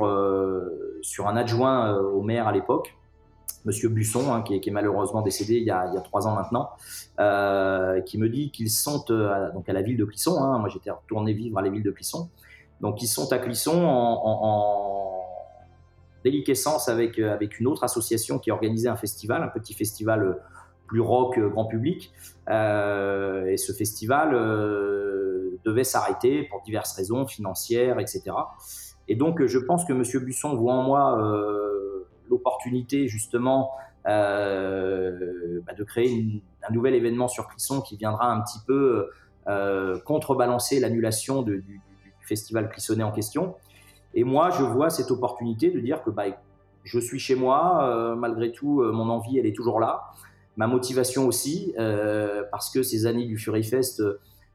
[1.03, 2.97] sur un adjoint au maire à l'époque,
[3.65, 6.71] Monsieur Busson, hein, qui, est, malheureusement décédé il y a, trois ans maintenant,
[7.21, 10.43] euh, qui me dit qu'ils sont euh, donc à la ville de Clisson.
[10.43, 12.31] Hein, moi, j'étais retourné vivre à la ville de Clisson.
[12.81, 15.25] Donc, ils sont à Clisson en, en,
[16.25, 20.39] déliquescence avec, euh, avec une autre association qui a organisé un festival, un petit festival
[20.87, 22.13] plus rock grand public.
[22.49, 24.31] et ce festival
[25.65, 28.23] devait s'arrêter pour diverses raisons financières, etc.
[29.07, 31.19] Et donc, je pense que Monsieur Busson voit en moi
[32.31, 33.71] l'opportunité justement
[34.07, 39.11] euh, bah, de créer un nouvel événement sur Clisson qui viendra un petit peu
[39.49, 41.81] euh, contrebalancer l'annulation du,
[42.23, 43.55] festival Clissonnet en question.
[44.15, 46.25] Et moi, je vois cette opportunité de dire que bah,
[46.85, 50.03] je suis chez moi, euh, malgré tout, mon envie, elle est toujours là,
[50.57, 51.75] ma motivation aussi,
[52.51, 54.03] parce que ces années du Fury Fest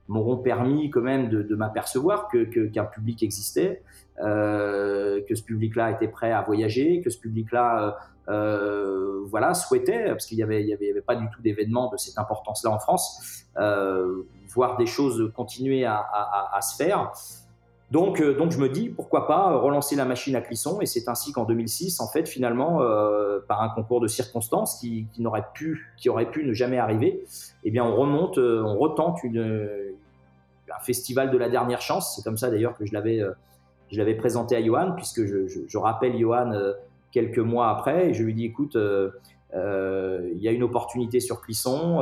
[0.08, 3.82] m'auront permis quand même de, de m'apercevoir que, qu'un public existait,
[4.22, 7.98] euh, que ce public-là était prêt à voyager, que ce public-là
[8.30, 11.90] euh, euh voilà, souhaitait, parce qu'il n'y avait, y avait, avait, pas du tout d'événement
[11.90, 17.12] de cette importance-là en France, euh, voir des choses continuer à, à, à se faire.
[17.94, 21.08] Donc, euh, donc je me dis pourquoi pas relancer la machine à Clisson et c'est
[21.08, 25.94] ainsi qu'en 2006 en fait finalement euh, par un concours de circonstances qui, n'aurait pu
[25.98, 27.24] qui aurait pu ne jamais arriver
[27.64, 32.16] eh bien on remonte euh, on retente un festival de la dernière chance.
[32.16, 33.22] C'est comme ça d'ailleurs que je l'avais
[33.92, 36.52] je l'avais présenté à Johan puisque je, je, je rappelle Johan
[37.12, 42.02] quelques mois après et je lui dis écoute il y a une opportunité sur Clisson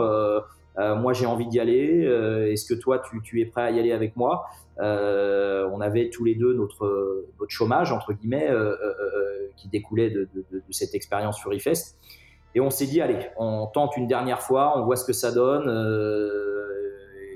[0.80, 2.06] euh, moi, j'ai envie d'y aller.
[2.06, 4.46] Euh, est-ce que toi, tu, es prêt à y aller avec moi?
[4.80, 8.50] Euh, On avait tous les deux notre, chômage, entre guillemets,
[9.58, 10.28] qui découlait de,
[10.70, 11.98] cette expérience Furyfest.
[12.54, 15.32] Et on s'est dit, allez, on tente une dernière fois, on voit ce que ça
[15.32, 15.70] donne.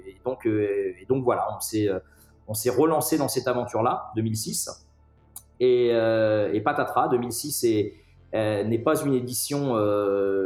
[0.08, 0.15] et,
[1.08, 4.88] donc, voilà, on s'est, relancé dans cette aventure-là, 2006.
[5.60, 7.91] Et, et patatras, 2006
[8.34, 9.76] n'est pas une édition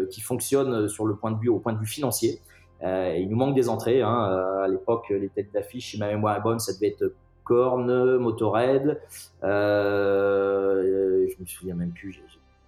[0.09, 2.41] qui fonctionne au point de vue financier.
[2.83, 4.01] Euh, il nous manque des entrées.
[4.01, 4.29] Hein.
[4.31, 7.13] Euh, à l'époque, les têtes d'affiche, si ma mémoire est bonne, ça devait être
[7.43, 8.99] Korn, Motorhead.
[9.43, 12.21] Euh, je me souviens même plus.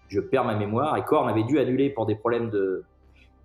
[0.09, 0.97] Je, perds ma mémoire.
[0.97, 2.83] Et Korn avait dû annuler pour des problèmes de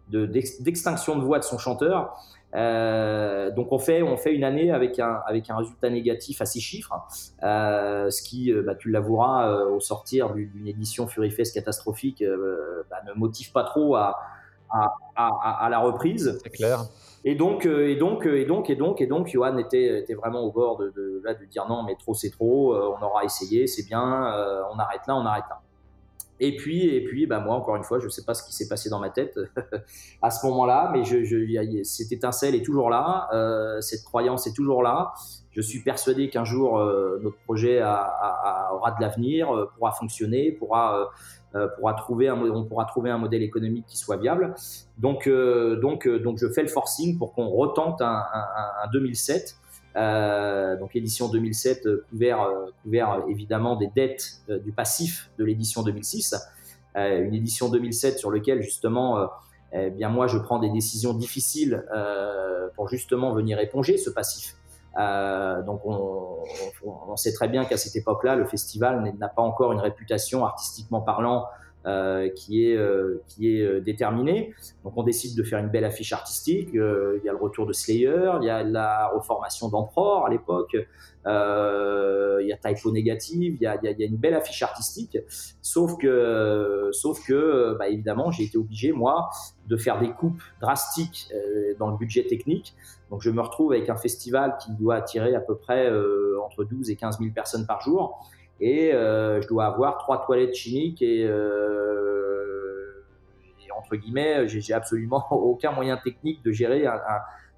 [0.09, 2.15] d'extinction de, voix de son chanteur.
[2.55, 6.95] Donc on fait on fait une année avec un résultat négatif à six chiffres,
[7.43, 12.23] ce qui bah, tu l'avoueras euh, au sortir d'une édition Furifest catastrophique
[12.89, 14.17] bah, ne motive pas trop à,
[15.17, 16.39] à, à, à la reprise.
[16.43, 16.87] C'est clair.
[17.29, 20.15] Et donc, euh, et donc, euh, et donc, et donc, et donc, Johan était, était
[20.15, 22.73] vraiment au bord de, de, là, de dire non, mais trop, c'est trop.
[22.73, 24.01] Euh, on aura essayé, c'est bien.
[24.73, 25.61] on arrête là, on arrête là.
[26.39, 28.53] Et puis, et puis, bah moi, encore une fois, je ne sais pas ce qui
[28.53, 29.41] s'est passé dans ma tête
[30.23, 34.53] à ce moment-là, mais je, je, cette étincelle est toujours là, euh, cette croyance est
[34.53, 35.12] toujours là.
[35.51, 39.91] Je suis persuadé qu'un jour, euh, notre projet a, a, a, aura de l'avenir, pourra
[39.91, 41.11] fonctionner, pourra
[42.29, 44.55] un, on pourra trouver un modèle économique qui soit viable.
[44.99, 48.25] Donc, donc, donc je fais le forcing pour qu'on retente un,
[48.85, 49.57] un 2007.
[49.95, 52.49] donc édition 2007 couvert,
[52.83, 56.35] couvert évidemment des dettes du passif de l'édition 2006.
[56.95, 59.29] une édition 2007 sur lequel justement
[59.73, 64.57] eh bien moi je prends des décisions difficiles euh, pour justement venir éponger ce passif.
[64.99, 66.39] Euh, donc on,
[66.85, 71.03] on, sait très bien qu'à cette époque-là, le festival n'a pas encore une réputation artistiquement
[71.03, 71.47] parlant
[71.87, 74.53] euh, qui est euh, qui est euh, déterminée.
[74.83, 76.70] Donc on décide de faire une belle affiche artistique.
[76.72, 80.75] il y a le retour de Slayer, il y a la reformation d'Emperor à l'époque,
[80.75, 85.16] il y a Typo Négative, il y a, il y a, une belle affiche artistique.
[85.62, 89.31] Sauf que sauf que bah, évidemment j'ai été obligé moi
[89.68, 91.29] de faire des coupes drastiques
[91.79, 92.75] dans le budget technique.
[93.11, 95.88] Donc je me retrouve avec un festival qui doit attirer à peu près
[96.44, 98.18] entre 12 et 15 000 personnes par jour
[98.61, 101.77] et euh, je dois avoir trois toilettes chimiques et, euh,
[103.77, 106.87] entre guillemets, j'ai absolument aucun moyen technique de gérer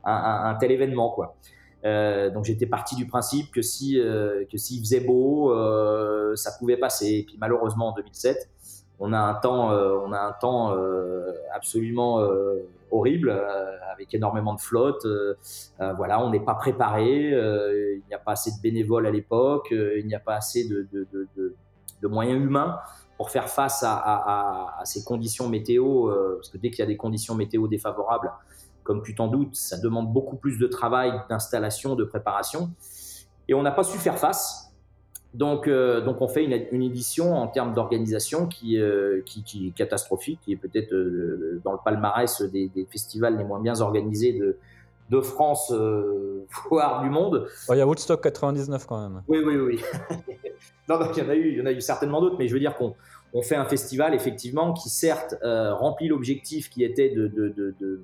[0.05, 1.37] un, tel événement, quoi.
[1.85, 6.51] Euh, donc j'étais parti du principe que si euh, que s'il faisait beau, euh, ça
[6.59, 7.19] pouvait passer.
[7.19, 8.49] Et puis malheureusement en 2007,
[9.01, 13.31] on a un temps, euh, on a un temps euh, absolument euh, horrible
[13.93, 15.07] avec énormément de flotte.
[15.79, 17.31] voilà, on n'est pas préparé.
[17.31, 19.69] il n'y a pas assez de bénévoles à l'époque.
[19.71, 21.55] il n'y a pas assez de, de, de,
[22.03, 22.79] de, moyens humains
[23.17, 26.11] pour faire face à, à, à ces conditions météo.
[26.37, 28.33] parce que dès qu'il y a des conditions météo défavorables,
[28.85, 32.71] comme tu t'en doutes, ça demande beaucoup plus de travail, d'installation, de préparation.
[33.49, 34.68] Et on n'a pas su faire face.
[35.35, 39.69] Donc, euh, donc on fait une, une édition en termes d'organisation qui, euh, qui, qui,
[39.69, 43.79] est catastrophique, qui est peut-être euh, dans le palmarès des, des, festivals les moins bien
[43.81, 44.57] organisés de,
[45.11, 45.73] de France,
[46.71, 47.47] voire du monde.
[47.69, 49.23] Il y a Woodstock 99 quand même.
[49.29, 49.81] Oui, oui, oui.
[50.89, 52.49] non, donc il y en a eu, il y en a eu certainement d'autres, mais
[52.49, 52.95] je veux dire qu'on
[53.35, 58.03] on fait un festival effectivement qui certes remplit l'objectif qui était de, de, de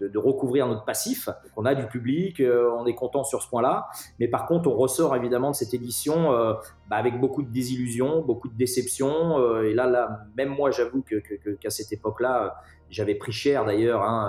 [0.00, 1.28] de, recouvrir notre passif.
[1.56, 3.88] On a du public, euh, on est content sur ce point-là.
[4.18, 6.54] Mais par contre, on ressort évidemment de cette édition euh,
[6.88, 9.38] bah, avec beaucoup de désillusions, beaucoup de déceptions.
[9.38, 11.16] Euh, et là, là, même moi, j'avoue que,
[11.54, 14.28] qu'à cette époque-là, j'avais pris cher d'ailleurs hein,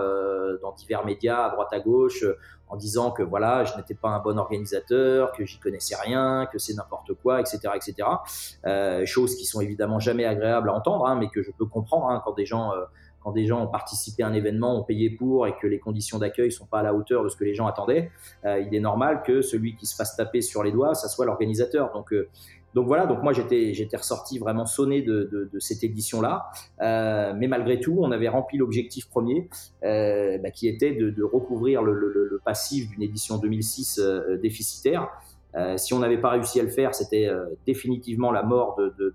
[0.62, 2.24] dans divers médias à droite à gauche
[2.68, 6.60] en disant que voilà, je n'étais pas un bon organisateur, que j'y connaissais rien, que
[6.60, 9.04] c'est n'importe quoi, etc., etc.
[9.06, 12.22] Choses qui sont évidemment jamais agréables à entendre, hein, mais que je peux comprendre hein,
[12.24, 12.72] quand des gens
[13.24, 16.20] quand des gens ont participé à un événement, ont payé pour et que les conditions
[16.20, 18.12] d'accueil sont pas à la hauteur de ce que les gens attendaient,
[18.46, 21.26] euh, il est normal que celui qui se fasse taper sur les doigts, ça soit
[21.26, 21.92] l'organisateur.
[21.94, 22.30] Donc, euh,
[22.80, 26.50] voilà, donc moi j'étais ressorti vraiment sonné de, cette édition là,
[26.82, 29.50] euh, mais malgré tout on avait rempli l'objectif premier,
[29.82, 35.10] bah, qui était de, recouvrir le, passif d'une édition 2006 euh, déficitaire.
[35.76, 37.30] Si on n'avait pas réussi à le faire, c'était
[37.68, 39.14] définitivement la mort de,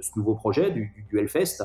[0.00, 1.62] ce nouveau projet du, du Hellfest.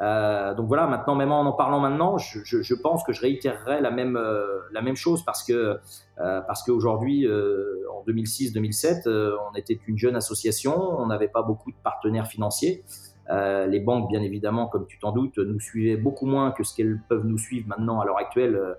[0.00, 3.20] Euh, donc voilà, maintenant, même en en parlant maintenant, je, je, je pense que je
[3.20, 5.78] réitérerai la même, euh, la même chose parce que
[6.20, 11.70] euh, parce qu'aujourd'hui, en 2006-2007, euh, on était une jeune association, on n'avait pas beaucoup
[11.70, 12.84] de partenaires financiers.
[13.30, 17.00] les banques, bien évidemment, comme tu t'en doutes, nous suivaient beaucoup moins que ce qu'elles
[17.08, 18.76] peuvent nous suivre maintenant à l'heure actuelle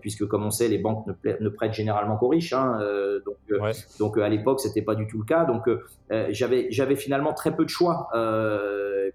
[0.00, 2.52] puisque comme on sait, les banques ne, prêtent généralement qu'aux riches.
[2.52, 3.72] Hein, euh, donc, ouais.
[3.98, 5.44] donc à l'époque, c'était pas du tout le cas.
[5.44, 8.08] Donc euh, j'avais j'avais finalement très peu de choix,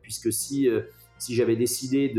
[0.01, 0.69] puisque si
[1.19, 2.13] si j'avais décidé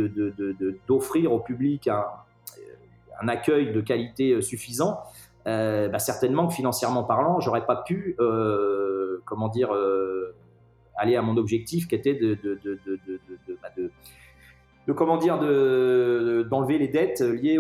[0.87, 5.01] d'offrir au public un, accueil de qualité euh, suffisant,
[5.47, 10.35] euh, bah certainement que financièrement parlant, j'aurais pas pu, euh, comment dire, euh,
[10.97, 13.91] aller à mon objectif qui était de, de, de, de,
[14.87, 17.59] bah comment dire, d'enlever les dettes liées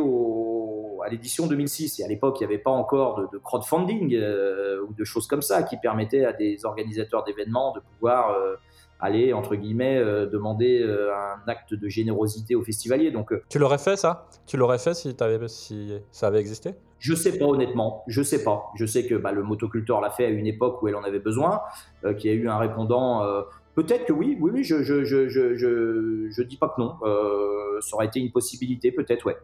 [1.05, 2.01] à l'édition 2006.
[2.01, 5.43] Et à l'époque, il n'y avait pas encore de, crowdfunding euh, ou de choses comme
[5.43, 8.57] ça qui permettaient à des organisateurs d'événements de pouvoir euh,
[9.01, 13.11] aller, entre guillemets, euh, demander euh, un acte de générosité aux festivaliers.
[13.11, 14.27] Donc, euh, tu l'aurais fait, ça?
[14.47, 16.75] Tu l'aurais fait si, avais, si ça avait existé?
[17.01, 18.71] Je sais pas honnêtement, je sais pas.
[18.77, 21.19] Je sais que bah, le motoculteur l'a fait à une époque où elle en avait
[21.19, 21.63] besoin,
[22.05, 23.25] euh, qu'il y a eu un répondant.
[23.25, 23.43] Euh,
[23.75, 24.65] peut-être que oui, oui, oui.
[24.65, 26.97] Je je je je je, dis pas que non.
[27.03, 29.39] Euh, ça aurait été une possibilité, peut-être, ouais.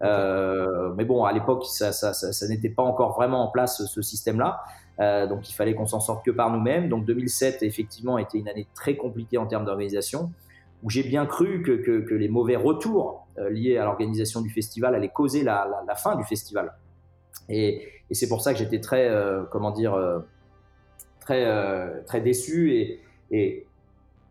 [0.00, 4.02] Mais bon, à l'époque, ça, ça, ça, ça n'était pas encore vraiment en place ce
[4.02, 4.62] système-là.
[5.00, 6.88] Euh, donc, il fallait qu'on s'en sorte que par nous-mêmes.
[6.88, 10.32] Donc, 2007, effectivement, été une année très compliquée en termes d'organisation,
[10.82, 15.08] où j'ai bien cru que, les mauvais retours euh, liés à l'organisation du festival allaient
[15.08, 16.72] causer la, fin du festival.
[17.48, 19.98] Et, c'est pour ça que j'étais très, euh, comment dire,
[21.20, 23.66] très, très déçu et,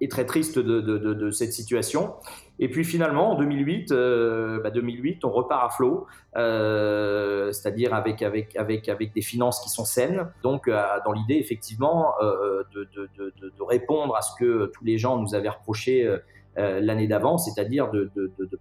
[0.09, 2.13] très triste de cette situation.
[2.59, 8.89] Et puis finalement, en 2008, 2008 bah, on repart à flot, c'est-à-dire avec, avec, avec,
[8.89, 10.31] avec des finances qui sont saines.
[10.43, 15.33] Donc, dans l'idée, effectivement, de, de, de, répondre à ce que tous les gens nous
[15.33, 16.17] avaient reproché
[16.55, 18.11] l'année d'avant, c'est-à-dire de,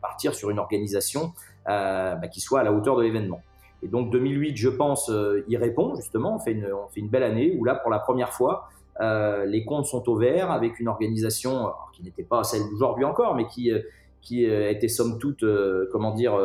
[0.00, 1.32] partir sur une organisation
[1.66, 3.42] bah, qui soit à la hauteur de l'événement.
[3.82, 6.36] Et donc 2008, je pense, euh, y répond justement.
[6.36, 8.68] On fait, une, on fait une belle année où là, pour la première fois,
[9.00, 13.34] euh, les comptes sont au vert avec une organisation qui n'était pas celle d'aujourd'hui encore,
[13.34, 13.80] mais qui, euh,
[14.20, 15.44] qui était somme toute,
[15.90, 16.38] comment dire,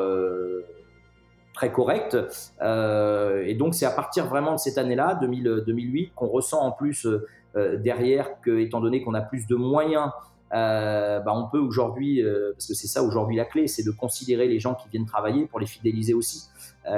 [1.53, 2.15] très correcte.
[2.59, 7.07] et donc c'est à partir vraiment de cette année-là, 2008, qu'on ressent en plus
[7.55, 10.09] derrière que, étant donné qu'on a plus de moyens
[10.53, 13.91] euh, bah on peut aujourd'hui, euh, parce que c'est ça aujourd'hui la clé, c'est de
[13.91, 16.43] considérer les gens qui viennent travailler pour les fidéliser aussi.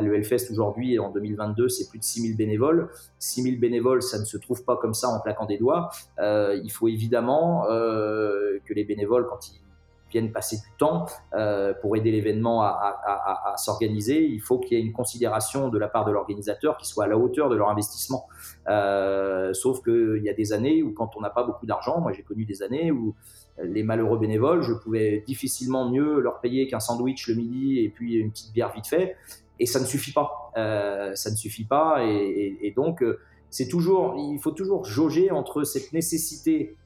[0.02, 2.90] Le Hellfest aujourd'hui, en 2022, c'est plus de 6000 bénévoles.
[3.20, 5.90] 6000 bénévoles, ça ne se trouve pas comme ça en claquant des doigts.
[6.20, 9.60] Euh, il faut évidemment euh, que les bénévoles, quand ils
[10.12, 14.58] viennent passer du temps euh, pour aider l'événement à, à, à, à s'organiser, il faut
[14.58, 17.48] qu'il y ait une considération de la part de l'organisateur qui soit à la hauteur
[17.50, 18.28] de leur investissement.
[19.54, 22.24] Sauf qu'il y a des années où quand on n'a pas beaucoup d'argent, moi j'ai
[22.24, 23.14] connu des années où
[23.62, 28.16] les malheureux bénévoles, je pouvais difficilement mieux leur payer qu'un sandwich le midi et puis
[28.16, 29.16] une petite bière vite fait.
[29.60, 30.52] Et ça ne suffit pas.
[30.58, 32.04] Euh, ça ne suffit pas.
[32.04, 36.78] Et, donc, euh, c'est toujours, il faut toujours jauger entre cette nécessité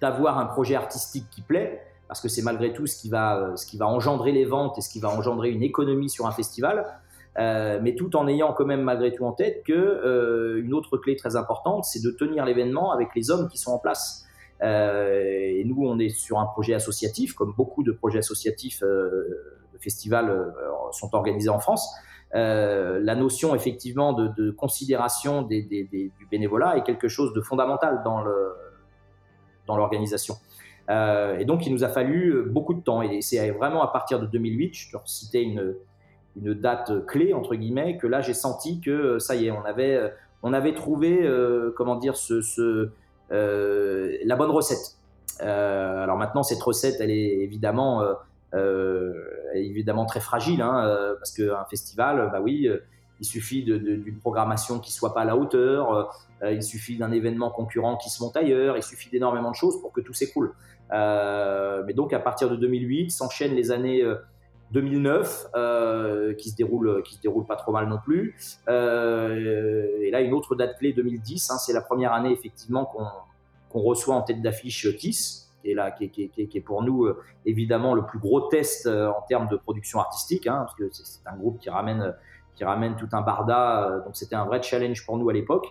[0.00, 3.56] d'avoir un projet artistique qui plaît, parce que c'est malgré tout ce qui, va, euh,
[3.56, 6.32] ce qui va engendrer les ventes et ce qui va engendrer une économie sur un
[6.32, 6.86] festival.
[7.38, 11.34] Mais tout en ayant quand même malgré tout en tête que une autre clé très
[11.34, 14.26] importante, c'est de tenir l'événement avec les hommes qui sont en place.
[14.62, 19.58] Euh, et nous, on est sur un projet associatif, comme beaucoup de projets associatifs euh,
[19.72, 20.50] de festivals euh,
[20.92, 21.92] sont organisés en France.
[22.34, 30.36] La notion effectivement de, considération du bénévolat est quelque chose de fondamental dans l'organisation.
[30.88, 33.02] Et donc il nous a fallu beaucoup de temps.
[33.02, 35.74] Et c'est vraiment à partir de 2008, je te citais une,
[36.54, 39.50] date clé entre guillemets, que là j'ai senti que ça y est,
[40.42, 41.30] on avait trouvé
[41.76, 42.40] comment dire ce,
[43.32, 44.96] la bonne recette.
[45.40, 48.02] Euh, alors maintenant, cette recette, elle est évidemment,
[48.54, 49.12] euh,
[49.54, 52.68] évidemment très fragile, hein, parce qu'un festival, bah oui,
[53.20, 56.12] il suffit d'une programmation qui soit pas à la hauteur,
[56.44, 59.92] il suffit d'un événement concurrent qui se monte ailleurs, il suffit d'énormément de choses pour
[59.92, 60.52] que tout s'écroule.
[60.90, 64.04] mais donc à partir de 2008, s'enchaînent les années
[64.72, 68.34] 2009 euh, qui se déroule qui se déroule pas trop mal non plus.
[68.68, 73.06] Euh, et là une autre date clé 2010 hein, c'est la première année effectivement qu'on
[73.68, 77.22] qu'on reçoit en tête d'affiche Kiss qui est là qui est, qui pour nous euh,
[77.46, 81.26] évidemment le plus gros test euh, en termes de production artistique hein, parce que c'est
[81.26, 82.14] un groupe qui ramène
[82.54, 85.68] qui ramène tout un barda euh, donc c'était un vrai challenge pour nous à l'époque.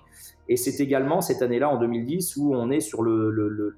[0.50, 3.78] Et c'est également cette année-là en 2010 où on est sur le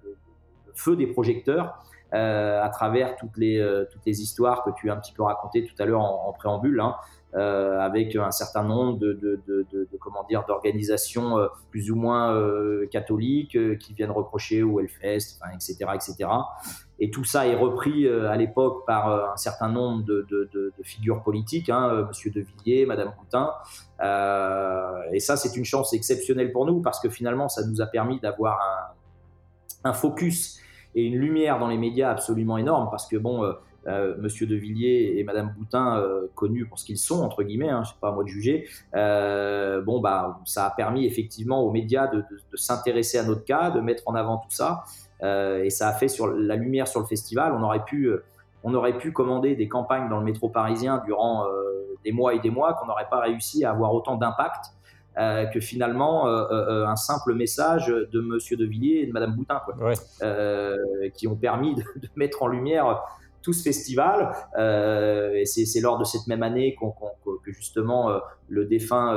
[0.73, 1.83] feu des projecteurs
[2.13, 5.23] euh, à travers toutes les, euh, toutes les histoires que tu as un petit peu
[5.23, 6.95] racontées tout à l'heure en, préambule, hein,
[7.33, 11.37] euh, avec un certain nombre de, de, de, comment dire d'organisations
[11.71, 12.39] plus ou moins
[12.91, 16.29] catholiques qui viennent reprocher au Hellfest, etc., etc.
[16.99, 22.05] Et tout ça est repris à l'époque par un certain nombre de figures politiques, hein,
[22.07, 23.49] Monsieur De Villiers, Madame Coutin.
[25.11, 28.19] et ça, c'est une chance exceptionnelle pour nous parce que finalement, ça nous a permis
[28.19, 28.59] d'avoir
[29.83, 30.59] un, un focus
[30.95, 33.53] et une lumière dans les médias absolument énorme parce que bon, euh,
[33.87, 37.69] euh, Monsieur De Villiers et Madame Boutin, euh, connus pour ce qu'ils sont entre guillemets,
[37.69, 38.67] hein, c'est pas à moi de juger.
[38.95, 43.71] Euh, bon bah, ça a permis effectivement aux médias de, de, s'intéresser à notre cas,
[43.71, 44.83] de mettre en avant tout ça,
[45.21, 47.53] et ça a fait sur la lumière sur le festival.
[47.53, 48.11] On aurait pu,
[48.63, 51.45] on aurait pu commander des campagnes dans le métro parisien durant
[52.03, 54.73] des mois et des mois qu'on n'aurait pas réussi à avoir autant d'impact
[55.17, 59.35] euh, que finalement euh, euh, un simple message de Monsieur De Villiers et de Madame
[59.35, 61.11] Boutin, quoi, ouais.
[61.11, 63.03] qui ont permis de, de, mettre en lumière
[63.41, 64.33] tout ce festival.
[64.57, 69.13] Et c'est lors de cette même année qu on, qu on, que justement le défunt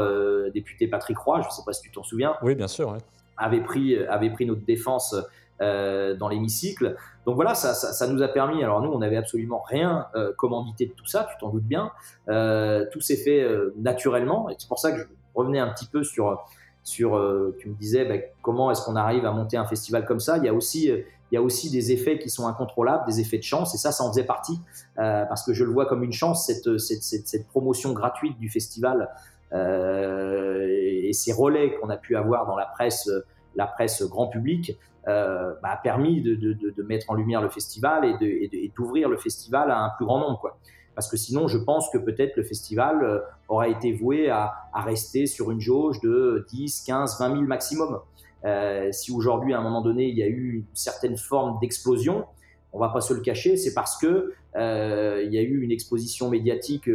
[0.52, 2.98] député Patrick Roy, je ne sais pas si tu t'en souviens, oui, bien sûr, ouais.
[3.36, 5.14] avait pris avait pris notre défense.
[5.62, 6.96] Euh, dans l'hémicycle.
[7.24, 8.62] Donc voilà, ça, ça, ça, nous a permis.
[8.62, 11.92] Alors nous, on n'avait absolument rien euh, commandité de tout ça, tu t'en doutes bien.
[12.28, 13.42] Euh, tout s'est fait
[13.78, 15.04] naturellement, et c'est pour ça que je
[15.36, 16.44] revenais un petit peu sur,
[16.86, 20.20] sur euh, tu me disais bah, comment est-ce qu'on arrive à monter un festival comme
[20.20, 20.38] ça?
[20.38, 23.20] Il y a aussi, euh, il y a aussi des effets qui sont incontrôlables, des
[23.20, 24.60] effets de chance, et ça, ça en faisait partie,
[24.98, 29.10] euh, parce que je le vois comme une chance, cette, cette, promotion gratuite du festival
[29.52, 33.10] et, ces relais qu'on a pu avoir dans la presse,
[33.56, 39.08] la presse grand public, bah, a permis de, mettre en lumière le festival et d'ouvrir
[39.08, 40.38] le festival à un plus grand nombre.
[40.38, 40.58] Quoi
[40.96, 45.26] parce que sinon, je pense que peut-être le festival euh, aurait été voué à, rester
[45.26, 48.00] sur une jauge de 10, 15, 20 000 maximum.
[48.44, 52.24] Euh, si aujourd'hui, à un moment donné, il y a eu une certaine forme d'explosion,
[52.72, 56.30] on va pas se le cacher, c'est parce que il y a eu une exposition
[56.30, 56.90] médiatique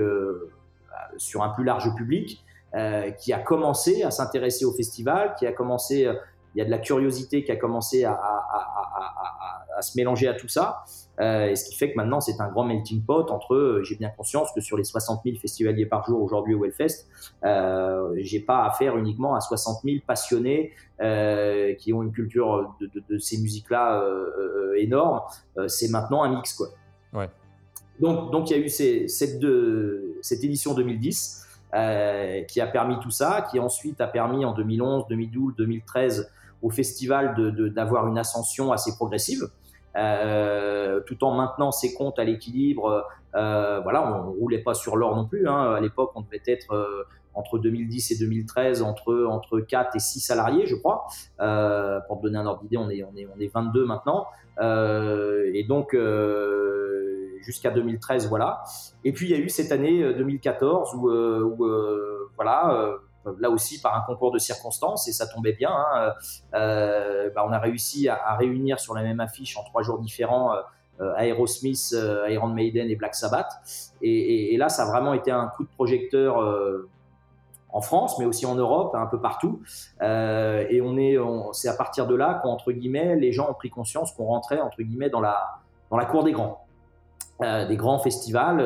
[1.18, 2.44] sur un plus large public
[3.20, 6.08] qui a commencé à s'intéresser au festival, qui a commencé
[6.56, 8.18] il y a de la curiosité qui a commencé à,
[9.82, 10.84] se mélanger à tout ça.
[11.20, 13.96] Euh, et ce qui fait que maintenant, c'est un grand melting pot entre, euh, j'ai
[13.96, 17.06] bien conscience que sur les 60 000 festivaliers par jour aujourd'hui au Hellfest,
[17.44, 20.72] euh, j'ai pas affaire uniquement à 60 000 passionnés
[21.02, 24.04] euh, qui ont une culture de, ces musiques-là
[24.78, 25.22] énorme.
[25.68, 26.70] c'est maintenant un mix, quoi.
[27.14, 27.30] Ouais.
[28.00, 31.46] Donc, donc il y a eu ces, cette, de, cette édition 2010
[32.48, 37.36] qui a permis tout ça, qui ensuite a permis en 2011, 2012, 2013 au festival
[37.74, 39.50] d'avoir une ascension assez progressive.
[39.98, 43.06] Euh, tout en maintenant ses comptes à l'équilibre.
[43.36, 45.48] Euh, voilà, on, roulait pas sur l'or non plus.
[45.48, 45.74] Hein.
[45.74, 50.20] À l'époque, on devait être euh, entre 2010 et 2013 entre entre 4 et 6
[50.20, 51.08] salariés, je crois.
[51.40, 54.28] Euh, pour te donner un ordre d'idée, on est on est on est 22 maintenant.
[54.60, 55.96] Euh, et donc
[57.42, 58.64] jusqu'à 2013, voilà.
[59.04, 61.68] Et puis il y a eu cette année 2014 où, où
[62.36, 62.98] voilà
[63.40, 65.72] là aussi par un concours de circonstances et ça tombait bien.
[65.72, 66.14] Hein.
[66.54, 70.54] Euh, bah, on a réussi à, réunir sur la même affiche en trois jours différents
[71.00, 73.52] euh, Aerosmith, euh, Iron Maiden et Black Sabbath.
[74.02, 76.38] Et, là, ça a vraiment été un coup de projecteur
[77.74, 79.62] en France, mais aussi en Europe, un peu partout.
[80.02, 81.18] et on est,
[81.54, 84.82] c'est à partir de là qu'entre guillemets, les gens ont pris conscience qu'on rentrait entre
[84.82, 85.60] guillemets dans la
[85.90, 86.66] dans la cour des grands.
[87.40, 88.62] des grands festivals.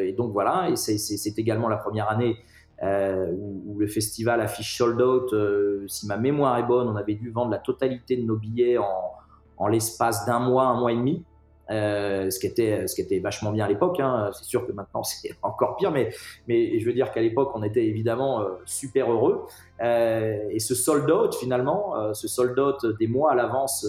[0.00, 2.36] et donc voilà, et c'est également la première année
[2.82, 5.32] euh, où, le festival affiche sold out.
[5.32, 8.78] Euh, si ma mémoire est bonne, on avait dû vendre la totalité de nos billets
[8.78, 9.12] en,
[9.56, 11.24] en l'espace d'un mois, un mois et demi.
[11.70, 14.00] Euh, ce qui était ce qui était vachement bien à l'époque.
[14.00, 14.30] Hein.
[14.32, 16.10] C'est sûr que maintenant c'est encore pire, mais
[16.46, 19.46] mais je veux dire qu'à l'époque on était évidemment super heureux.
[19.80, 23.86] Et ce sold out finalement, ce sold out des mois à l'avance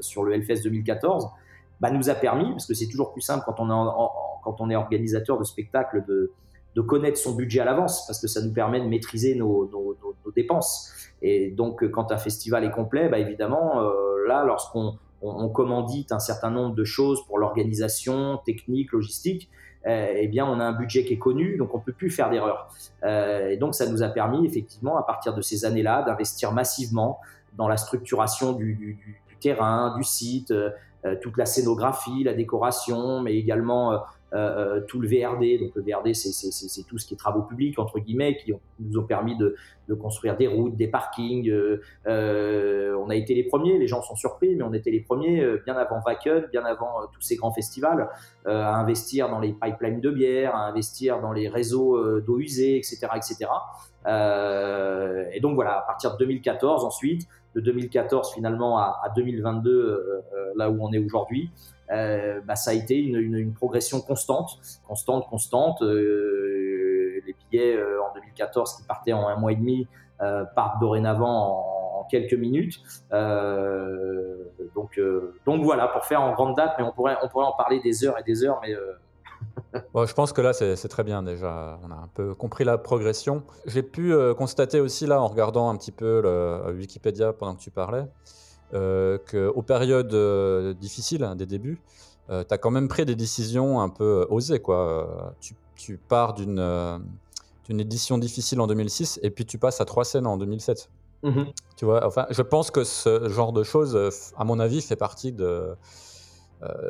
[0.00, 1.28] sur le Hellfest 2014,
[1.80, 3.94] bah, nous a permis, parce que c'est toujours plus simple quand on est
[4.44, 6.30] quand on est organisateur de spectacles de
[6.74, 9.96] de connaître son budget à l'avance parce que ça nous permet de maîtriser nos, nos,
[10.24, 10.92] nos, dépenses.
[11.22, 16.18] Et donc, quand un festival est complet, bah évidemment, euh, là, lorsqu'on on, commandite un
[16.18, 19.48] certain nombre de choses pour l'organisation technique, logistique,
[19.86, 22.30] eh, eh bien, on a un budget qui est connu, donc on peut plus faire
[22.30, 22.68] d'erreur.
[23.04, 27.20] Euh, et donc, ça nous a permis, effectivement, à partir de ces années-là, d'investir massivement
[27.56, 30.70] dans la structuration du, du, du, terrain, du site, euh,
[31.20, 34.02] toute la scénographie, la décoration, mais également
[34.34, 35.60] euh, euh, tout le VRD.
[35.60, 39.04] Donc le VRD, c'est tout ce qui est travaux publics, entre guillemets, qui nous ont
[39.04, 39.54] permis de,
[39.94, 41.48] construire des routes, des parkings.
[42.06, 45.46] Euh, on a été les premiers, les gens sont surpris, mais on était les premiers,
[45.64, 48.08] bien avant Wacken, bien avant tous ces grands festivals,
[48.44, 53.06] à investir dans les pipelines de bière, à investir dans les réseaux d'eau usée, etc.
[53.14, 53.50] etc.
[55.32, 60.22] et donc voilà, à partir de 2014 ensuite, de 2014 finalement à, 2022,
[60.56, 61.50] là où on est aujourd'hui,
[61.90, 65.82] euh, bah, ça a été une, progression constante, constante, constante.
[65.82, 69.86] Euh, les billets euh, en 2014 qui partaient en un mois et demi
[70.54, 72.80] partent dorénavant en, quelques minutes.
[74.74, 75.00] donc,
[75.46, 78.04] donc voilà, pour faire en grande date, mais on pourrait, on pourrait en parler des
[78.04, 78.60] heures et des heures,
[79.92, 81.78] Bon, je pense que là, c'est très bien déjà.
[81.82, 83.42] On a un peu compris la progression.
[83.66, 86.22] J'ai pu constater aussi là, en regardant un petit peu
[86.74, 88.04] Wikipédia pendant que tu parlais,
[88.74, 91.80] qu'aux périodes euh, difficiles hein, des débuts,
[92.30, 94.60] euh, tu as quand même pris des décisions un peu osées.
[94.60, 95.34] Quoi.
[95.40, 97.00] Tu, tu pars d'une
[97.68, 100.90] édition difficile en 2006 et puis tu passes à trois scènes en 2007.
[101.22, 101.44] Mmh
[101.76, 103.98] tu vois, enfin, je pense que ce genre de choses,
[104.36, 105.74] à mon avis, fait partie de,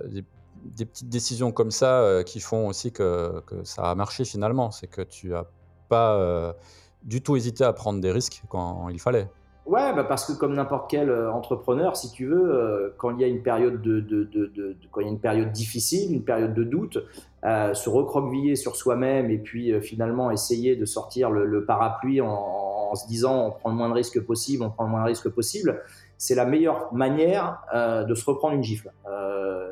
[0.06, 0.24] des,
[0.64, 4.70] des, petites décisions comme ça qui font aussi que, que, ça a marché finalement.
[4.72, 5.46] C'est que tu as
[5.88, 6.54] pas
[7.02, 9.28] du tout hésité à prendre des risques quand il fallait.
[9.66, 13.20] Ouais, bah parce que comme n'importe quel euh, entrepreneur, si tu veux, euh, quand il
[13.20, 16.12] y a une période de, de, de, de, quand il y a une période difficile,
[16.12, 16.98] une période de doute,
[17.44, 22.20] euh, se recroqueviller sur soi-même et puis euh, finalement essayer de sortir le, le parapluie
[22.20, 25.00] en, en, se disant on prend le moins de risques possible, on prend le moins
[25.00, 25.82] de risques possible,
[26.18, 28.92] c'est la meilleure manière de se reprendre une gifle,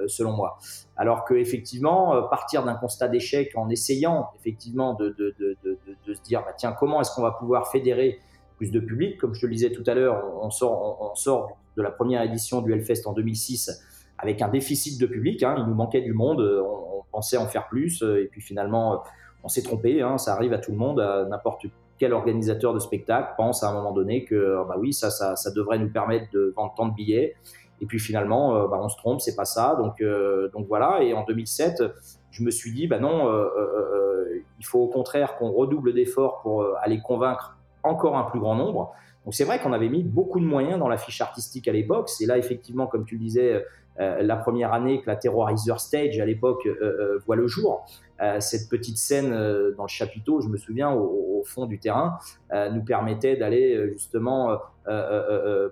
[0.09, 0.59] selon moi.
[0.97, 5.15] Alors que effectivement, partir d'un constat d'échec en essayant effectivement de,
[6.05, 8.19] se dire bah, tiens comment est-ce qu'on va pouvoir fédérer
[8.71, 9.19] de public.
[9.19, 12.23] Comme je te le disais tout à l'heure, on, sort, on, sort de la première
[12.23, 13.71] édition du Hellfest en 2006
[14.19, 15.43] avec un déficit de public.
[15.43, 15.57] Hein.
[15.59, 19.03] Il nous manquait du monde, on, pensait en faire plus, et puis finalement,
[19.45, 20.01] on s'est trompé.
[20.01, 20.17] Hein.
[20.17, 21.67] Ça arrive à tout le monde, à n'importe
[21.99, 25.79] quel organisateur de spectacle pense à un moment donné que bah oui, ça, ça, devrait
[25.79, 27.37] nous permettre de vendre tant de billets.
[27.83, 29.75] Et puis finalement, euh, bah, on se trompe, c'est pas ça.
[29.77, 31.03] Donc, euh, donc voilà.
[31.03, 31.83] Et en 2007,
[32.31, 36.65] je me suis dit, bah non, euh, il faut au contraire qu'on redouble d'efforts pour
[36.81, 38.93] aller convaincre encore un plus grand nombre.
[39.25, 42.09] Donc c'est vrai qu'on avait mis beaucoup de moyens dans la fiche artistique à l'époque.
[42.09, 43.65] C'est là effectivement, comme tu le disais,
[44.01, 47.85] euh, la première année que la Terrorizer Stage à l'époque euh, euh, voit le jour.
[48.39, 49.31] cette petite scène
[49.77, 52.19] dans le chapiteau, je me souviens, au, fond du terrain,
[52.71, 54.61] nous permettait d'aller justement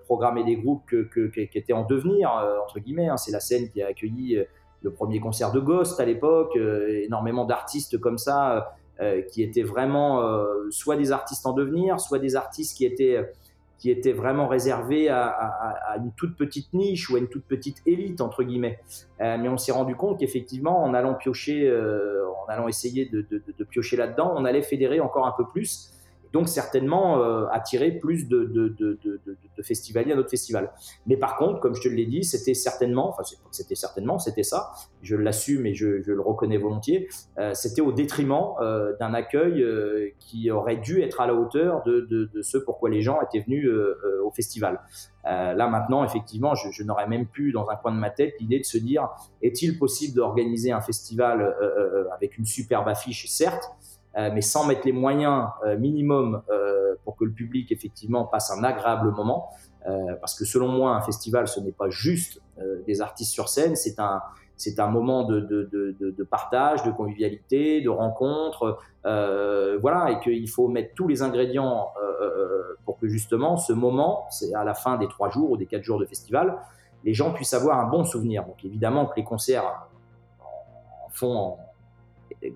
[0.05, 2.29] programmer des groupes qui étaient en devenir,
[2.65, 3.07] entre guillemets.
[3.07, 3.17] Hein.
[3.19, 4.45] C'est la scène qui a accueilli
[4.83, 8.75] le premier concert de Ghost à l'époque, énormément d'artistes comme ça.
[9.33, 10.23] Qui étaient vraiment
[10.71, 13.25] soit des artistes en devenir, soit des artistes qui étaient
[13.81, 18.21] qui était vraiment réservé à, une toute petite niche ou à une toute petite élite
[18.21, 18.79] entre guillemets.
[19.23, 23.65] Euh, mais on s'est rendu compte qu'effectivement, en allant piocher, euh, en allant essayer de
[23.65, 25.91] piocher là-dedans, on allait fédérer encore un peu plus
[26.33, 30.73] donc certainement euh, attirer plus de, de, de, de, festivaliers à notre festival.
[31.07, 34.73] Mais par contre, comme je te l'ai dit, c'était certainement, enfin c'était certainement, c'était ça,
[35.03, 37.09] je l'assume et je, je, le reconnais volontiers,
[37.39, 41.83] euh, c'était au détriment euh, d'un accueil euh, qui aurait dû être à la hauteur
[41.85, 44.81] de, ce pourquoi les gens étaient venus euh, au festival.
[45.25, 48.61] là maintenant, effectivement, je, je n'aurais même plus dans un coin de ma tête l'idée
[48.61, 49.09] de se dire,
[49.43, 51.55] est-il possible d'organiser un festival
[52.15, 57.17] avec une superbe affiche, certes, euh, mais sans mettre les moyens euh, minimum euh, pour
[57.17, 59.51] que le public effectivement passe un agréable moment.
[60.21, 62.43] parce que selon moi, un festival, ce n'est pas juste
[62.87, 64.21] des artistes sur scène, c'est un,
[64.61, 70.51] c'est un moment de, de, de, partage, de convivialité, de rencontre, euh, voilà, et qu'il
[70.51, 74.99] faut mettre tous les ingrédients euh, pour que justement ce moment, c'est à la fin
[74.99, 76.59] des trois jours ou des quatre jours de festival,
[77.05, 78.45] les gens puissent avoir un bon souvenir.
[78.45, 79.89] Donc évidemment que les concerts
[80.41, 81.57] en font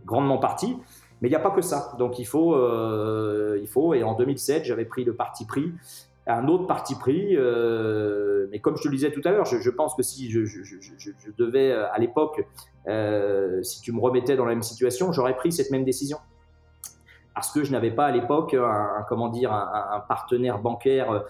[0.05, 0.76] grandement partie,
[1.20, 1.92] mais il n'y a pas que ça.
[1.98, 3.94] Donc il faut, euh, il faut.
[3.94, 5.72] Et en 2007, j'avais pris le parti pris,
[6.26, 7.36] un autre parti pris.
[7.36, 10.40] Euh, mais comme je te le disais tout à l'heure, je, pense que si je,
[11.38, 12.46] devais euh, à l'époque,
[13.62, 16.18] si tu me remettais dans la même situation, j'aurais pris cette même décision.
[17.34, 21.24] Parce que je n'avais pas à l'époque un, comment dire un, partenaire bancaire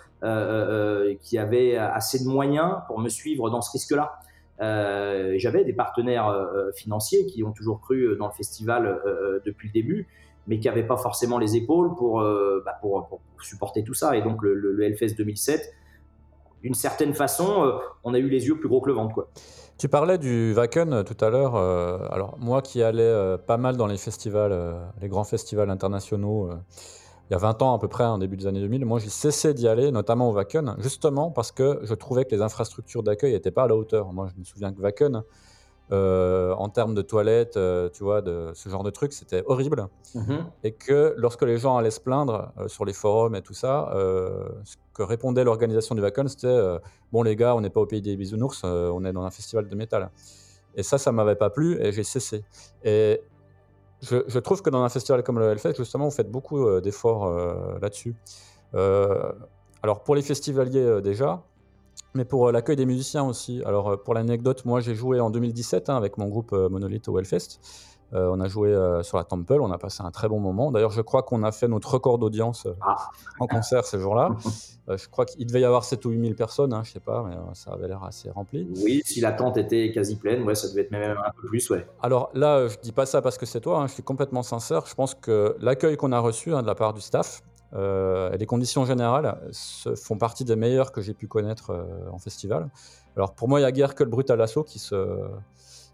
[1.20, 4.18] qui avait assez de moyens pour me suivre dans ce risque-là.
[4.60, 9.40] Euh, J'avais des partenaires euh, financiers qui ont toujours cru dans le festival euh, euh,
[9.44, 10.08] depuis le début,
[10.46, 14.16] mais qui n'avaient pas forcément les épaules pour, bah pour, pour, supporter tout ça.
[14.16, 15.72] Et donc le, le, le Hellfest 2007,
[16.62, 19.14] d'une certaine façon, on a eu les yeux plus gros que le ventre.
[19.14, 19.28] Quoi.
[19.78, 21.56] Tu parlais du Wacken tout à l'heure.
[21.56, 24.54] alors moi qui allais pas mal dans les festivals,
[25.00, 26.50] les grands festivals internationaux
[27.30, 29.08] il y a 20 ans à peu près, en début des années 2000, moi j'ai
[29.08, 33.32] cessé d'y aller, notamment au Wacken, justement parce que je trouvais que les infrastructures d'accueil
[33.32, 34.12] n'étaient pas à la hauteur.
[34.12, 35.22] Moi je me souviens que Wacken,
[35.92, 39.88] euh, en termes de toilettes, euh, tu vois, de ce genre de trucs, c'était horrible.
[40.14, 40.46] Mhm.
[40.62, 43.90] Et que lorsque les gens allaient se plaindre euh, sur les forums et tout ça,
[44.64, 46.78] ce que répondait l'organisation du Wacken, c'était
[47.12, 49.68] Bon les gars, on n'est pas au pays des bisounours, on est dans un festival
[49.68, 50.10] de métal.
[50.76, 52.44] Et ça, ça m'avait pas plu et j'ai cessé.
[52.82, 53.20] Et
[54.04, 57.26] je, trouve que dans un festival comme le Hellfest, justement, vous faites beaucoup euh, d'efforts
[57.26, 58.14] euh, là-dessus.
[58.74, 59.32] Euh,
[59.82, 61.42] alors pour les festivaliers déjà,
[62.14, 63.62] mais pour l'accueil des musiciens aussi.
[63.64, 67.60] Alors pour l'anecdote, moi j'ai joué en 2017 hein, avec mon groupe Monolith au Hellfest.
[68.14, 70.70] Euh, on a joué euh, sur la Temple, on a passé un très bon moment.
[70.70, 72.96] D'ailleurs, je crois qu'on a fait notre record d'audience euh, ah.
[73.40, 74.30] en concert ce jour-là.
[74.88, 77.24] je crois qu'il devait y avoir 7 ou 8 000 personnes, hein, je sais pas,
[77.28, 78.68] mais ça avait l'air assez rempli.
[78.84, 81.68] Oui, si la tente était quasi pleine, ouais, ça devait être même un peu plus,
[81.70, 81.86] ouais.
[82.02, 84.86] Alors là, je dis pas ça parce que c'est toi, hein, je suis complètement sincère.
[84.86, 87.42] Je pense que l'accueil qu'on a reçu hein, de la part du staff,
[87.76, 89.36] et les conditions générales
[89.96, 91.74] font partie des meilleures que j'ai pu connaître
[92.12, 92.70] en festival.
[93.16, 94.94] Alors pour moi, il n'y a guère que le brutal assaut qui se,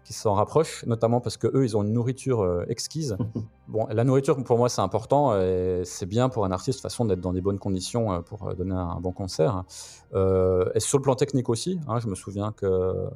[0.03, 3.17] qui s'en rapprochent, notamment parce que eux, ils ont une nourriture euh, exquise.
[3.67, 7.05] bon, la nourriture pour moi c'est important et c'est bien pour un artiste de façon
[7.05, 9.63] d'être dans des bonnes conditions euh, pour euh, donner un, bon concert.
[10.13, 13.07] et sur le plan technique aussi, hein, je me souviens que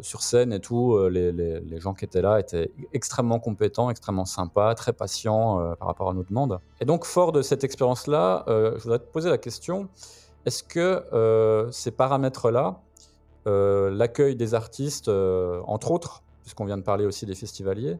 [0.00, 4.26] sur scène et tout, les, les, les, gens qui étaient là étaient extrêmement compétents, extrêmement
[4.26, 6.58] sympas, très patients par rapport à nos demandes.
[6.80, 9.88] Et donc, fort de cette expérience-là, je voudrais te poser la question,
[10.44, 12.85] est-ce que ces paramètres-là, euh,
[13.46, 17.98] l'accueil des artistes, euh, entre autres, puisqu'on vient de parler aussi des festivaliers,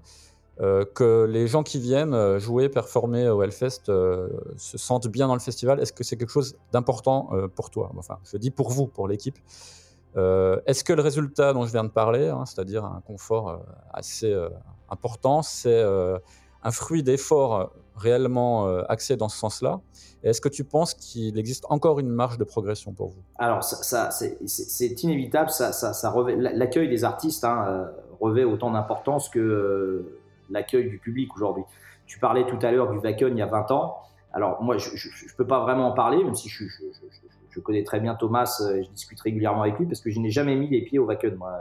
[0.60, 5.40] euh, que les gens qui viennent jouer, performer au Hellfest se sentent bien dans le
[5.40, 5.80] festival.
[5.80, 7.92] Est-ce que c'est quelque chose d'important pour toi?
[7.96, 9.38] Enfin, je dis pour vous, pour l'équipe.
[10.14, 13.60] Est-ce que le résultat dont je viens de parler, hein, c'est-à-dire un confort
[13.92, 14.34] assez
[14.88, 15.84] important, c'est
[16.62, 19.80] un fruit d'efforts réellement axés dans ce sens-là
[20.26, 23.22] est-ce que tu penses qu'il existe encore une marge de progression pour vous?
[23.38, 25.50] Alors, ça, c'est inévitable.
[25.50, 25.72] Ça,
[26.36, 27.84] L'accueil des artistes hein, euh,
[28.20, 30.18] revêt autant d'importance que euh,
[30.50, 31.62] l'accueil du public aujourd'hui.
[32.06, 33.98] Tu parlais tout à l'heure du Wacken il y a 20 ans.
[34.32, 36.64] Alors, moi, je ne peux pas vraiment en parler, même si je,
[37.60, 40.30] connais très bien Thomas euh, et je discute régulièrement avec lui, parce que je n'ai
[40.30, 41.06] jamais mis les pieds au.
[41.06, 41.52] Moi,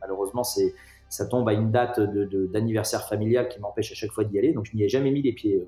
[0.00, 0.74] malheureusement, c'est
[1.08, 4.66] ça tombe à une date d'anniversaire familial qui m'empêche à chaque fois d'y aller, donc
[4.66, 5.64] je n'y ai jamais mis les pieds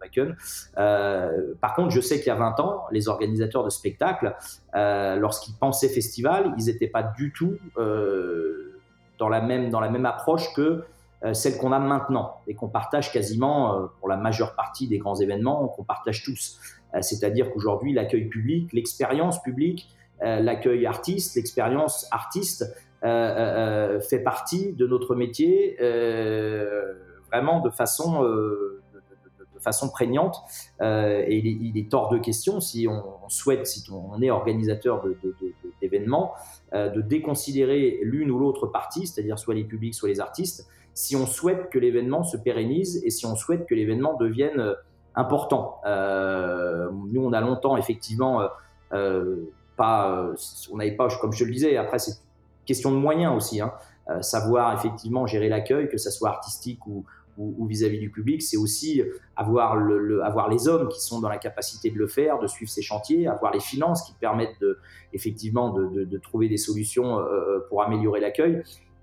[0.00, 0.36] Wacken.
[0.78, 4.34] Euh, par contre, je sais qu'il y a 20 ans, les organisateurs de spectacles,
[4.74, 10.06] euh, lorsqu'ils pensaient festival, ils n'étaient pas du tout dans, la même, dans la même
[10.06, 10.84] approche que
[11.34, 15.68] celle qu'on a maintenant et qu'on partage quasiment pour la majeure partie des grands événements,
[15.68, 16.58] qu'on partage tous.
[17.02, 25.76] C'est-à-dire qu'aujourd'hui, l'accueil public, l'expérience publique, l'accueil artiste, l'expérience artiste fait partie de notre métier
[27.30, 28.82] vraiment de façon, euh,
[29.58, 30.36] façon prégnante.
[30.80, 35.04] Euh, et il est, hors de question, si on, souhaite, si on est organisateur
[35.80, 36.34] d'événements,
[36.72, 41.14] euh, de déconsidérer l'une ou l'autre partie, c'est-à-dire soit les publics, soit les artistes, si
[41.16, 44.74] on souhaite que l'événement se pérennise et si on souhaite que l'événement devienne
[45.14, 45.80] important.
[45.84, 48.48] nous, on a longtemps, effectivement,
[48.90, 50.32] pas,
[50.72, 52.18] on n'avait pas, comme je le disais, après, c'est
[52.66, 53.60] question de moyens aussi.
[53.60, 53.72] Hein,
[54.22, 57.04] savoir effectivement gérer l'accueil, que ça soit artistique ou,
[57.66, 59.02] vis-à-vis du public, c'est aussi
[59.36, 62.70] avoir, le, avoir les hommes qui sont dans la capacité de le faire, de suivre
[62.70, 64.64] ces chantiers, avoir les finances qui permettent
[65.12, 68.62] effectivement de, de, trouver des solutions euh, euh, pour améliorer l'accueil.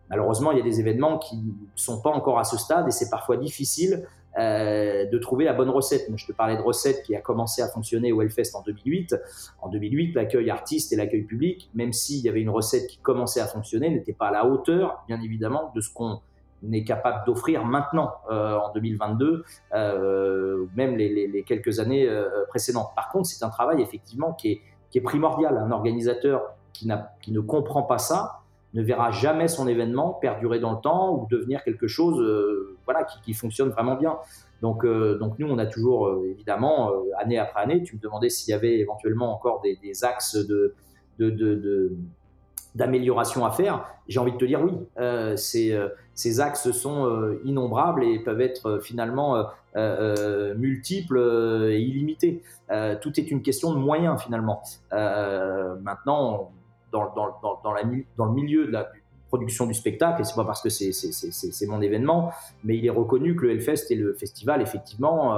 [0.10, 2.91] Malheureusement, il y a des événements qui ne sont pas encore à ce stade et
[2.91, 6.09] c'est parfois difficile euh, de trouver la bonne recette.
[6.15, 9.15] je te parlais de recette qui a commencé à fonctionner au Hellfest en 2008.
[9.61, 13.41] En 2008, l'accueil artiste et l'accueil public, même s'il y avait une recette qui commençait
[13.41, 16.21] à fonctionner, n'était pas à la hauteur, bien évidemment, de ce qu'on
[16.63, 22.89] n'est capable d'offrir maintenant euh, en 2022, euh, même les, quelques années euh, précédentes.
[22.95, 24.61] Par contre, c'est un travail effectivement qui est,
[25.03, 25.55] primordial.
[25.59, 28.39] Un organisateur qui, ne comprend pas ça
[28.73, 32.19] ne verra jamais son événement perdurer dans le temps ou devenir quelque chose
[32.88, 34.17] voilà, qui, fonctionne vraiment bien.
[34.61, 38.53] Donc, donc nous, on a toujours, évidemment, année après année, tu me demandais s'il y
[38.53, 40.73] avait éventuellement encore des, axes de,
[42.77, 44.71] d'amélioration à faire J'ai envie de te dire oui.
[44.99, 49.45] Euh, euh, ces, axes sont euh, innombrables et peuvent être finalement
[50.55, 52.41] multiples et illimités.
[53.01, 54.63] tout est une question de moyens finalement.
[54.91, 56.51] maintenant,
[56.91, 58.89] dans, dans, dans, le milieu de la
[59.28, 62.32] production du spectacle, et c'est pas parce que c'est mon événement,
[62.63, 65.38] mais il est reconnu que le Hellfest est le festival effectivement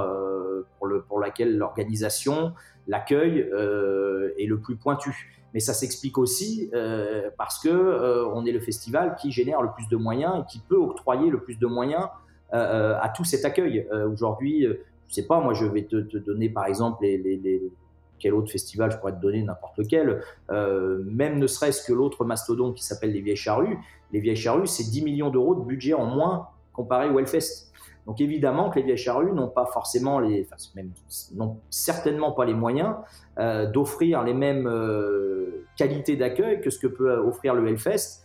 [0.78, 2.52] pour, le, pour laquelle l'organisation,
[2.86, 8.52] l'accueil est le plus pointu mais ça s'explique aussi euh, parce que euh, on est
[8.52, 11.66] le festival qui génère le plus de moyens et qui peut octroyer le plus de
[11.66, 12.06] moyens
[12.52, 13.86] euh, à tout cet accueil.
[14.12, 14.66] Aujourd'hui,
[15.08, 17.62] je sais pas, moi je vais te, donner par exemple les,
[18.20, 22.76] quel autre festival je pourrais te donner n'importe lequel, même ne serait-ce que l'autre mastodonte
[22.76, 23.78] qui s'appelle les Vieilles Charrues.
[24.12, 27.70] Les Vieilles Charrues, c'est 10 millions d'euros de budget en moins comparé au Hellfest.
[28.06, 30.90] Donc évidemment que les vieilles charrues n'ont pas forcément les, enfin, même,
[31.34, 32.96] n'ont certainement pas les moyens
[33.38, 38.24] euh, d'offrir les mêmes euh, qualités d'accueil que ce que peut offrir le Hellfest,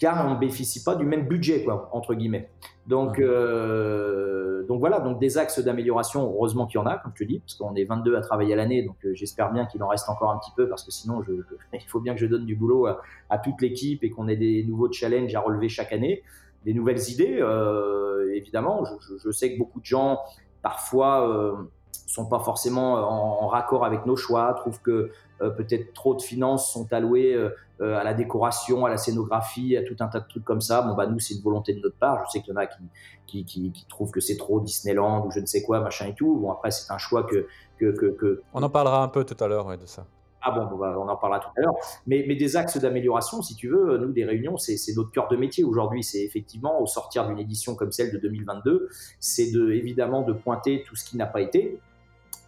[0.00, 2.50] car on ne bénéficie pas du même budget, quoi, entre guillemets.
[2.88, 7.26] Donc, euh, donc voilà, donc des axes d'amélioration, heureusement qu'il y en a, comme tu
[7.26, 10.08] dis, parce qu'on est 22 à travailler à l'année, donc j'espère bien qu'il en reste
[10.08, 11.32] encore un petit peu, parce que sinon, je,
[11.72, 14.36] il faut bien que je donne du boulot à, à toute l'équipe et qu'on ait
[14.36, 16.24] des nouveaux challenges à relever chaque année
[16.64, 17.38] des nouvelles idées.
[17.40, 18.84] Euh, évidemment,
[19.24, 20.18] je, sais que beaucoup de gens
[20.62, 21.54] parfois euh,
[22.06, 26.72] sont pas forcément en, raccord avec nos choix, trouvent que euh, peut-être trop de finances
[26.72, 27.36] sont allouées
[27.80, 30.82] à la décoration, à la scénographie, à tout un tas de trucs comme ça.
[30.82, 32.24] Bon bah nous c'est une volonté de notre part.
[32.26, 35.30] Je sais qu'il y en a qui qui, qui, trouvent que c'est trop Disneyland ou
[35.30, 36.36] je ne sais quoi machin et tout.
[36.36, 37.46] Bon après c'est un choix que
[37.78, 40.04] que, que on en parlera un peu tout à l'heure ouais, de ça.
[40.42, 41.74] Ah bon, on en parlera tout à l'heure.
[42.06, 45.36] Mais, mais, des axes d'amélioration, si tu veux, nous, des réunions, c'est notre cœur de
[45.36, 46.02] métier aujourd'hui.
[46.02, 50.82] C'est effectivement, au sortir d'une édition comme celle de 2022, c'est de, évidemment de pointer
[50.86, 51.78] tout ce qui n'a pas été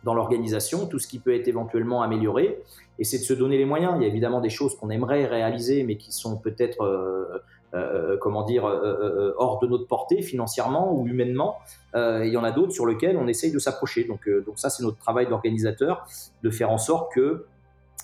[0.05, 2.63] dans l'organisation, tout ce qui peut être éventuellement amélioré,
[2.99, 3.95] et c'est de se donner les moyens.
[3.97, 7.39] Il y a évidemment des choses qu'on aimerait réaliser, mais qui sont peut-être, euh,
[7.75, 11.59] euh, comment dire, euh, hors de notre portée financièrement ou humainement.
[11.95, 14.05] il y en a d'autres sur lesquels on essaye de s'approcher.
[14.05, 16.07] Donc, donc ça, c'est notre travail d'organisateur,
[16.43, 17.47] de faire en sorte que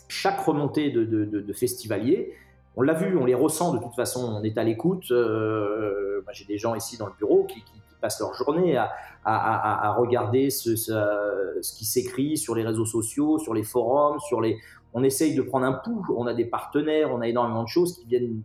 [0.09, 2.33] chaque remontée de, festivaliers,
[2.77, 5.11] on l'a vu, on les ressent de toute façon, on est à l'écoute.
[5.11, 7.63] Euh, j'ai des gens ici dans le bureau qui,
[8.01, 8.77] passent leur journée
[9.25, 10.71] à, regarder ce,
[11.77, 14.59] qui s'écrit sur les réseaux sociaux, sur les forums, sur les.
[14.95, 16.07] On essaye de prendre un pouls.
[16.17, 18.43] On a des partenaires, on a énormément de choses qui viennent,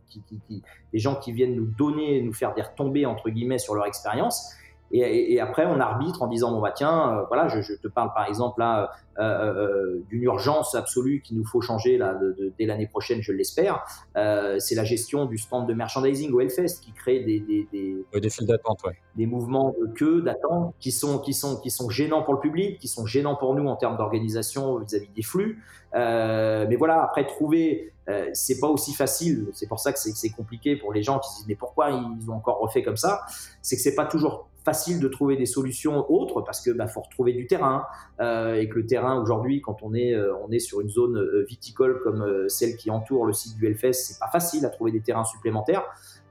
[0.91, 4.53] des gens qui viennent nous donner, nous faire des retombées entre guillemets sur leur expérience.
[4.95, 8.27] Et, après, on arbitre en disant bon bah tiens, euh, voilà, je, te parle par
[8.27, 12.15] exemple là euh, euh, d'une urgence absolue qu'il nous faut changer là
[12.59, 13.83] dès l'année prochaine, je l'espère.
[14.13, 18.45] c'est la gestion du stand de merchandising au Hellfest qui crée des des, des, files
[18.45, 18.93] d'attente, ouais.
[19.15, 22.77] des mouvements de queue d'attente qui sont qui sont qui sont gênants pour le public,
[22.77, 25.63] qui sont gênants pour nous en termes d'organisation vis-à-vis des flux.
[25.95, 27.93] mais voilà, après trouver,
[28.33, 29.47] c'est pas aussi facile.
[29.53, 32.29] C'est pour ça que c'est compliqué pour les gens qui se disent mais pourquoi ils
[32.29, 33.21] ont encore refait comme ça?
[33.63, 37.01] C'est que c'est pas toujours facile de trouver des solutions autres parce que bah, faut
[37.01, 37.83] retrouver du terrain
[38.19, 42.47] et que le terrain aujourd'hui, quand on est on est sur une zone viticole comme
[42.47, 45.83] celle qui entoure le site du Hellfest, c'est pas facile à trouver des terrains supplémentaires.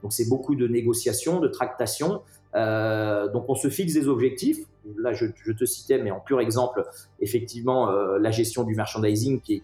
[0.03, 2.21] Donc c'est beaucoup de négociations, de tractations.
[2.55, 4.59] Euh, donc on se fixe des objectifs.
[4.97, 6.83] Là, je, te citais, mais en pur exemple,
[7.19, 9.61] effectivement, euh, la gestion du merchandising qui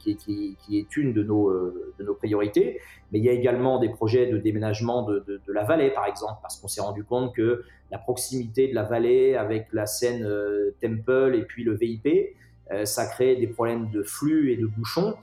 [0.70, 2.80] est, une de nos, euh, de nos, priorités.
[3.12, 6.58] Mais il y a également des projets de déménagement de, la vallée, par exemple, parce
[6.58, 11.36] qu'on s'est rendu compte que la proximité de la vallée avec la scène euh, Temple
[11.36, 12.36] et puis le VIP,
[12.84, 15.16] ça crée des problèmes de flux et de bouchons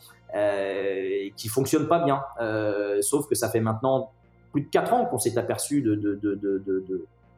[1.37, 2.21] qui fonctionnent pas bien.
[3.03, 4.11] sauf que ça fait maintenant
[4.51, 6.19] plus de 4 ans qu'on s'est aperçu de,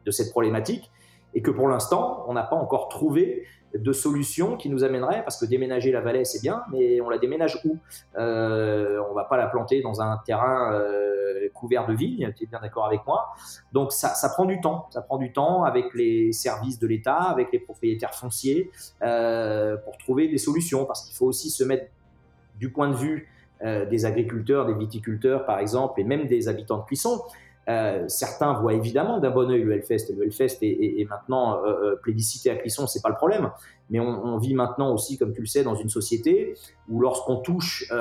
[0.09, 0.89] cette problématique
[1.33, 3.45] et que pour l'instant, on n'a pas encore trouvé
[3.77, 7.19] de solution qui nous amènerait, parce que déménager la vallée, c'est bien, mais on la
[7.19, 7.77] déménage où?
[8.17, 12.47] Euh, On va pas la planter dans un terrain euh, couvert de vignes, tu es
[12.47, 13.27] bien d'accord avec moi?
[13.71, 17.17] Donc ça, ça, prend du temps, ça prend du temps avec les services de l'État,
[17.17, 18.71] avec les propriétaires fonciers,
[19.03, 21.87] euh, pour trouver des solutions, parce qu'il faut aussi se mettre
[22.55, 23.29] du point de vue
[23.63, 27.21] euh, des agriculteurs, des viticulteurs par exemple, et même des habitants de Clisson.
[27.67, 31.95] Euh, certains voient évidemment d'un bon oeil le Hellfest, et le Hellfest est, maintenant euh,
[31.97, 33.51] plébiscité à Clisson, c'est pas le problème.
[33.89, 36.55] Mais on, vit maintenant aussi, comme tu le sais, dans une société
[36.87, 37.91] où lorsqu'on touche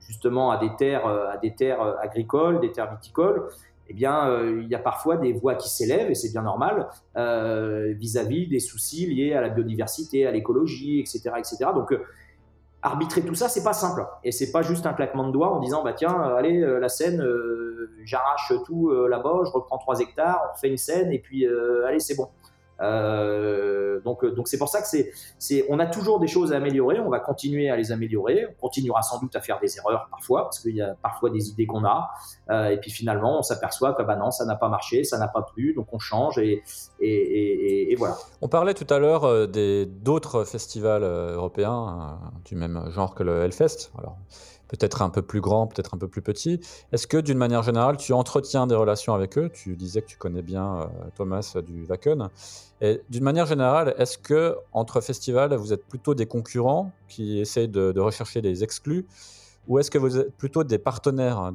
[0.00, 3.48] justement à des terres, à des terres agricoles, des terres viticoles,
[3.90, 8.48] eh bien, il y a parfois des voix qui s'élèvent, et c'est bien normal, vis-à-vis
[8.48, 11.70] des soucis liés à la biodiversité, à l'écologie, etc., etc.
[11.74, 11.94] Donc,
[12.82, 14.06] arbitrer tout ça, c'est pas simple.
[14.24, 16.78] Et c'est pas juste un claquement de doigts en disant bah tiens, euh, allez, euh,
[16.78, 21.18] la scène, euh, j'arrache tout là-bas, je reprends 3 hectares, on fait une scène et
[21.18, 21.46] puis
[21.86, 22.28] allez, c'est bon.
[22.80, 24.86] Euh, donc, donc c'est pour ça que
[25.38, 27.00] c'est, on a toujours des choses à améliorer.
[27.00, 28.46] On va continuer à les améliorer.
[28.46, 31.48] On continuera sans doute à faire des erreurs parfois, parce qu'il y a parfois des
[31.48, 32.10] idées qu'on a,
[32.50, 35.28] euh, et puis finalement on s'aperçoit que bah non, ça n'a pas marché, ça n'a
[35.28, 36.62] pas plu, donc on change et,
[37.00, 38.16] et, et, voilà.
[38.42, 39.46] On parlait tout à l'heure euh,
[39.86, 43.90] d'autres festivals européens du même genre que le Hellfest.
[43.98, 44.16] Alors
[44.68, 46.60] peut-être un peu plus grand, peut-être un peu plus petit.
[46.92, 49.50] Est-ce que d'une manière générale, tu entretiens des relations avec eux?
[49.52, 52.28] Tu disais que tu connais bien euh, Thomas du Wacken.
[52.80, 57.68] Et d'une manière générale, est-ce que entre festivals, vous êtes plutôt des concurrents qui essayent
[57.68, 59.06] de, rechercher des exclus?
[59.66, 61.54] Ou est-ce que vous êtes plutôt des partenaires, hein,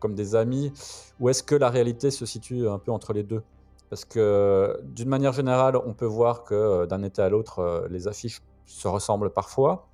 [0.00, 0.72] comme des amis,
[1.20, 3.42] ou est-ce que la réalité se situe un peu entre les deux?
[3.88, 7.86] Parce que d'une manière générale, on peut voir que euh, d'un été à l'autre, euh,
[7.90, 9.86] les affiches se ressemblent parfois.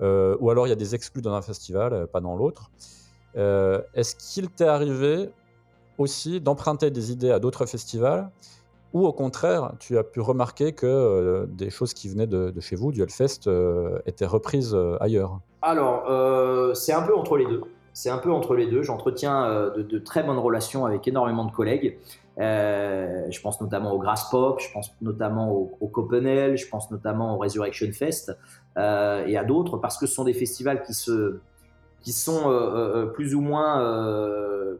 [0.00, 2.70] Euh, ou alors il y a des exclus dans un festival, euh, pas dans l'autre.
[3.36, 5.30] Euh, est-ce qu'il t'est arrivé
[5.98, 8.30] aussi d'emprunter des idées à d'autres festivals
[8.94, 12.90] ou au contraire, tu as pu remarquer que des choses qui venaient de, chez vous,
[12.90, 13.50] du Hellfest,
[14.06, 15.40] étaient reprises ailleurs?
[15.60, 17.60] Alors, c'est un peu entre les deux.
[17.98, 18.82] C'est un peu entre les deux.
[18.82, 21.98] J'entretiens de, très bonnes relations avec énormément de collègues.
[22.38, 27.38] je pense notamment au Grass Pop, je pense notamment au, Copenhague, je pense notamment au
[27.38, 28.36] Resurrection Fest.
[28.78, 31.40] Euh, et à d'autres parce que ce sont des festivals qui, se,
[32.00, 33.82] qui sont euh, euh, plus ou moins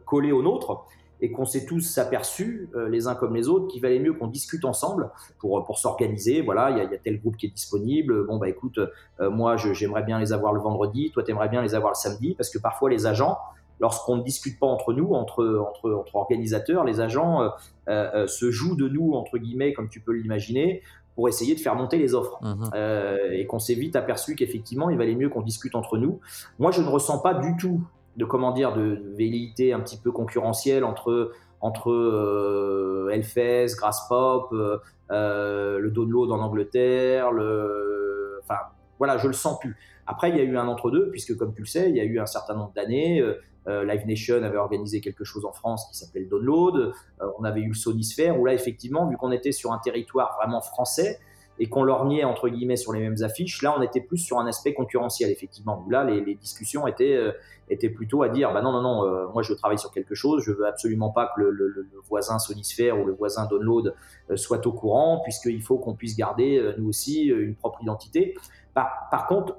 [0.05, 0.85] collés aux nôtres
[1.21, 4.65] et qu'on s'est tous aperçus, les uns comme les autres, qu'il valait mieux qu'on discute
[4.65, 5.09] ensemble
[5.39, 6.41] pour, pour s'organiser.
[6.41, 8.25] Voilà, il y, a tel groupe qui est disponible.
[8.25, 8.79] Bon, bah écoute,
[9.19, 12.35] moi, j'aimerais bien les avoir le vendredi, toi, tu aimerais bien les avoir le samedi,
[12.35, 13.37] parce que parfois, les agents,
[13.81, 17.51] lorsqu'on ne discute pas entre nous, entre, entre, entre organisateurs, les agents
[17.87, 20.81] se jouent de nous, entre guillemets, comme tu peux l'imaginer,
[21.19, 22.39] pour essayer de faire monter les offres.
[22.41, 22.69] Mhm.
[22.73, 26.21] Euh, et qu'on s'est vite aperçu qu'effectivement, il valait mieux qu'on discute entre nous.
[26.59, 27.81] Moi, je ne ressens pas du tout
[28.19, 33.11] de comment dire de velléité un petit peu concurrentielle entre entre euh,
[33.77, 34.53] Grasspop,
[35.11, 38.59] euh, le Download en Angleterre, le, enfin
[38.97, 39.75] voilà, je le sens plus.
[40.05, 42.03] Après, il y a eu un entre-deux, puisque comme tu le sais, il y a
[42.03, 43.21] eu un certain nombre d'années.
[43.21, 46.93] Euh, euh, Live Nation avait organisé quelque chose en France qui s'appelait le Download.
[47.21, 49.79] Euh, on avait eu le Sony Sphere, où là, effectivement, vu qu'on était sur un
[49.79, 51.19] territoire vraiment français
[51.59, 54.47] et qu'on lorgnait, entre guillemets, sur les mêmes affiches, là, on était plus sur un
[54.47, 55.85] aspect concurrentiel, effectivement.
[55.89, 57.19] Là, les, discussions étaient,
[57.69, 60.51] étaient plutôt à dire, bah non, non, non, moi, je travaille sur quelque chose, je
[60.51, 63.93] veux absolument pas que le, voisin Sony Sphere ou le voisin Download
[64.35, 68.35] soit au courant, puisqu'il faut qu'on puisse garder, nous aussi, une propre identité.
[68.73, 69.57] par contre,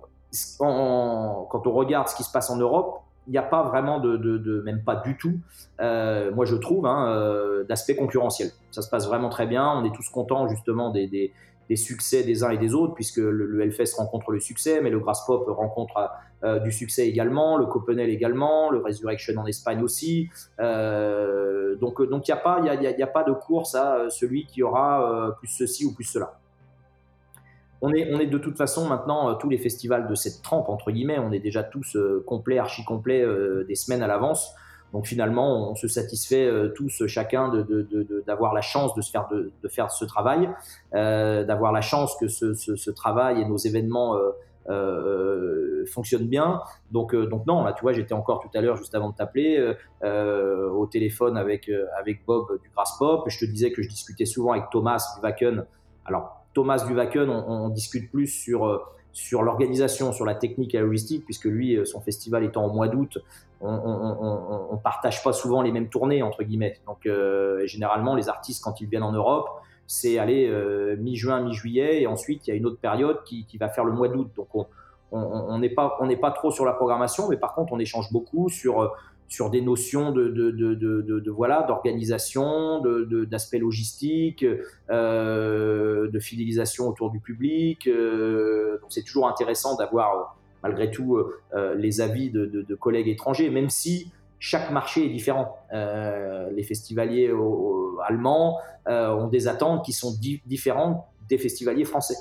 [0.59, 4.63] quand on regarde ce qui se passe en Europe, il n'y a pas vraiment de,
[4.65, 5.39] même pas du tout,
[5.81, 8.51] euh, moi je trouve, hein, euh, d'aspect concurrentiel.
[8.71, 9.71] Ça se passe vraiment très bien.
[9.71, 11.33] On est tous contents justement des,
[11.77, 15.25] succès des uns et des autres, puisque le, Hellfest rencontre le succès, mais le Grass
[15.27, 16.11] Pop rencontre
[16.43, 20.29] euh, du succès également, le Copenhague également, le Resurrection en Espagne aussi.
[20.59, 25.37] donc donc il n'y a pas il a, pas de course à celui qui aura
[25.39, 26.41] plus ceci ou plus cela
[27.83, 30.69] on est, on est de toute façon maintenant, euh, tous les festivals de cette trempe,
[30.69, 34.55] entre guillemets, on est déjà tous euh, complets, archi complets euh, des semaines à l'avance.
[34.93, 37.65] Donc finalement, on se satisfait tous chacun
[38.27, 40.51] d'avoir la chance de se faire de, faire ce travail,
[40.93, 44.17] d'avoir la chance que ce, ce, travail et nos événements
[44.69, 46.61] euh, fonctionnent bien.
[46.91, 49.75] Donc, donc non, là, tu vois, j'étais encore tout à l'heure, juste avant de t'appeler,
[50.03, 53.25] au téléphone avec, avec Bob du Grass Pop.
[53.29, 55.67] Je te disais que je discutais souvent avec Thomas du Wacken.
[56.05, 60.87] Alors, Thomas du Wacken, on, discute plus sur sur l'organisation, sur la technique et la
[61.25, 63.19] puisque lui, son festival étant au mois d'août,
[63.61, 66.79] on, on, partage pas souvent les mêmes tournées entre guillemets.
[66.87, 69.49] Donc euh, généralement, les artistes quand ils viennent en Europe,
[69.87, 73.69] c'est aller euh, mi-juin, mi-juillet, et ensuite il y a une autre période qui, va
[73.69, 74.31] faire le mois d'août.
[74.37, 74.49] Donc
[75.13, 78.11] on n'est pas on n'est pas trop sur la programmation, mais par contre on échange
[78.13, 78.95] beaucoup sur
[79.31, 84.45] sur des notions de, de, de, voilà d'organisation, d'aspect logistique,
[84.91, 87.87] euh, de fidélisation autour du public.
[87.87, 94.11] Euh, c'est toujours intéressant d'avoir malgré tout euh, les avis de, collègues étrangers, même si
[94.41, 95.57] chaque marché est différent.
[95.73, 97.33] les festivaliers
[98.09, 98.59] allemands
[98.89, 100.13] ont des attentes qui sont
[100.45, 102.17] différentes des festivaliers français.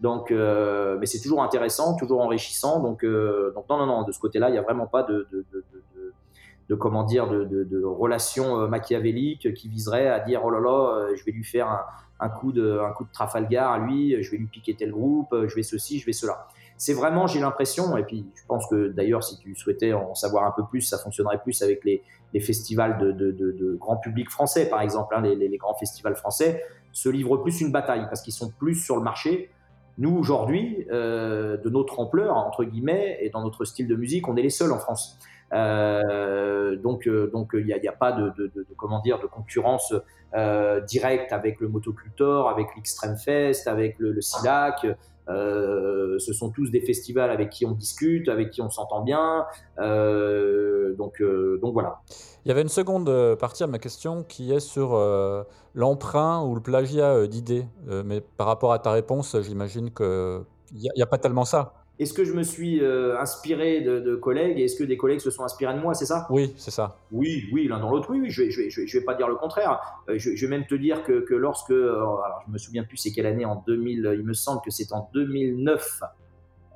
[0.00, 2.80] Donc, mais c'est toujours intéressant, toujours enrichissant.
[2.80, 5.28] Donc, donc non, non, non, de ce côté-là, il n'y a vraiment pas de
[6.72, 11.16] comment dire de, de, relations euh, machiavéliques qui viseraient à dire oh là là euh,
[11.16, 11.84] je vais lui faire
[12.20, 15.32] un, coup de un coup de Trafalgar à lui je vais lui piquer tel groupe
[15.32, 16.48] euh, je vais ceci je vais cela.
[16.76, 20.44] C'est vraiment j'ai l'impression et puis je pense que d'ailleurs si tu souhaitais en savoir
[20.44, 22.02] un peu plus ça fonctionnerait plus avec les,
[22.32, 26.64] les festivals de, de, grand public français par exemple hein, les, les, grands festivals français
[26.92, 29.50] se livrent plus une bataille parce qu'ils sont plus sur le marché.
[29.98, 34.42] Nous aujourd'hui de notre ampleur entre guillemets et dans notre style de musique on est
[34.42, 35.18] les seuls en France
[35.54, 38.32] euh, donc, euh, donc il n'y a, pas de,
[38.76, 39.94] comment dire de concurrence
[40.34, 44.86] euh, directe avec le Motocultor, avec l'Extreme Fest, avec le, le SILAC.
[45.28, 49.46] ce sont tous des festivals avec qui on discute, avec qui on s'entend bien.
[49.78, 52.00] donc, donc voilà.
[52.44, 54.98] Il y avait une seconde partie à ma question qui est sur
[55.74, 57.66] l'emprunt ou le plagiat d'idées.
[58.04, 60.44] mais par rapport à ta réponse, j'imagine qu'il
[60.74, 61.83] n'y a, pas tellement ça.
[62.00, 65.30] Est-ce que je me suis euh, inspiré de, collègues et est-ce que des collègues se
[65.30, 66.26] sont inspirés de moi, c'est ça?
[66.28, 66.98] Oui, c'est ça.
[67.12, 69.80] Oui, oui, l'un dans l'autre, oui, oui, je vais, je, vais, pas dire le contraire.
[70.08, 73.12] Euh, je, vais même te dire que, lorsque, euh, alors je me souviens plus c'est
[73.12, 76.00] quelle année, en 2000, il me semble que c'est en 2009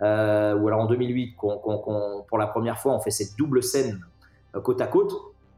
[0.01, 4.01] ou alors en 2008 qu'on, pour la première fois on fait cette double scène
[4.63, 5.13] côte à côte.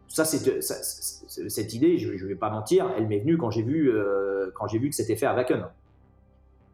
[0.09, 3.93] Ça, c'est, cette idée, je, ne vais pas mentir, elle m'est venue quand j'ai vu,
[4.55, 5.67] quand j'ai vu que c'était fait à Wacken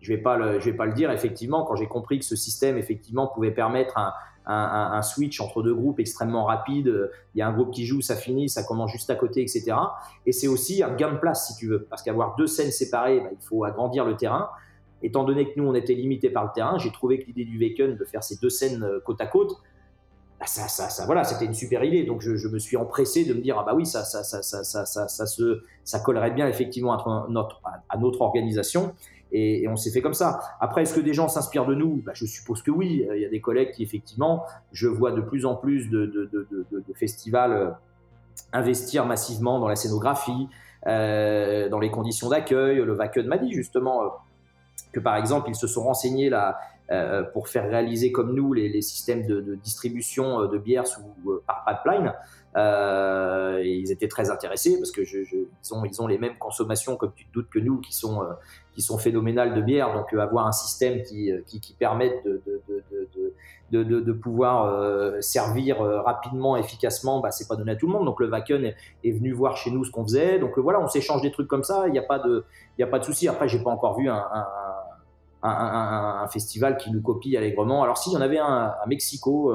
[0.06, 1.10] je vais vais pas le dire.
[1.10, 3.98] Effectivement, quand j'ai compris que ce système effectivement pouvait permettre
[4.46, 8.14] un, switch entre deux groupes extrêmement rapide, il y a un groupe qui joue, ça
[8.14, 9.72] finit, ça commence juste à côté, etc.
[10.24, 13.20] Et c'est aussi un gain de place si tu veux, parce qu'avoir deux scènes séparées,
[13.20, 14.48] bah, il faut agrandir le terrain.
[15.02, 17.58] Étant donné que nous on était limité par le terrain, j'ai trouvé que l'idée du
[17.58, 19.56] Waken de faire ces deux scènes euh, côte à côte,
[20.38, 22.04] bah, ça, ça, ça, voilà, c'était une super idée.
[22.04, 24.62] Donc je, me suis empressé de me dire ah bah oui, ça, ça, ça, ça,
[24.62, 25.26] ça, ça,
[25.84, 28.94] ça, collerait bien effectivement à notre organisation.
[29.32, 30.40] Et, on s'est fait comme ça.
[30.60, 32.02] Après, est-ce que des gens s'inspirent de nous?
[32.04, 33.06] Bah, Je suppose que oui.
[33.14, 36.38] Il y a des collègues qui, effectivement, je vois de plus en plus de,
[36.94, 37.70] festivals euh,
[38.52, 40.48] investir massivement dans la scénographie,
[40.86, 42.76] euh, dans les conditions d'accueil.
[42.76, 44.08] Le Wacken m'a dit justement euh,
[44.92, 46.58] que, par exemple, ils se sont renseignés là,
[46.90, 51.00] euh, pour faire réaliser comme nous les, systèmes de, distribution de bière sous,
[51.46, 52.12] par pipeline.
[52.56, 57.32] Euh, ils étaient très intéressés parce que ils, ont, les mêmes consommations, comme tu te
[57.32, 58.32] doutes, que nous, qui sont, euh,
[58.72, 59.92] qui sont phénoménales de bière.
[59.92, 62.42] Donc, euh, avoir un système qui, qui, permette de,
[63.70, 68.06] de, de, de, pouvoir servir rapidement, efficacement, bah, c'est pas donné à tout le monde.
[68.06, 68.64] Donc, le Wacken
[69.04, 70.38] est, venu voir chez nous ce qu'on faisait.
[70.38, 71.84] Donc, voilà, on s'échange des trucs comme ça.
[71.88, 72.44] Il n'y a pas de,
[72.78, 73.28] de souci.
[73.28, 74.46] Après, j'ai pas encore vu un, un
[75.42, 77.84] un, festival qui nous copie allègrement.
[77.84, 79.52] Alors, s'il y en avait un à Mexico,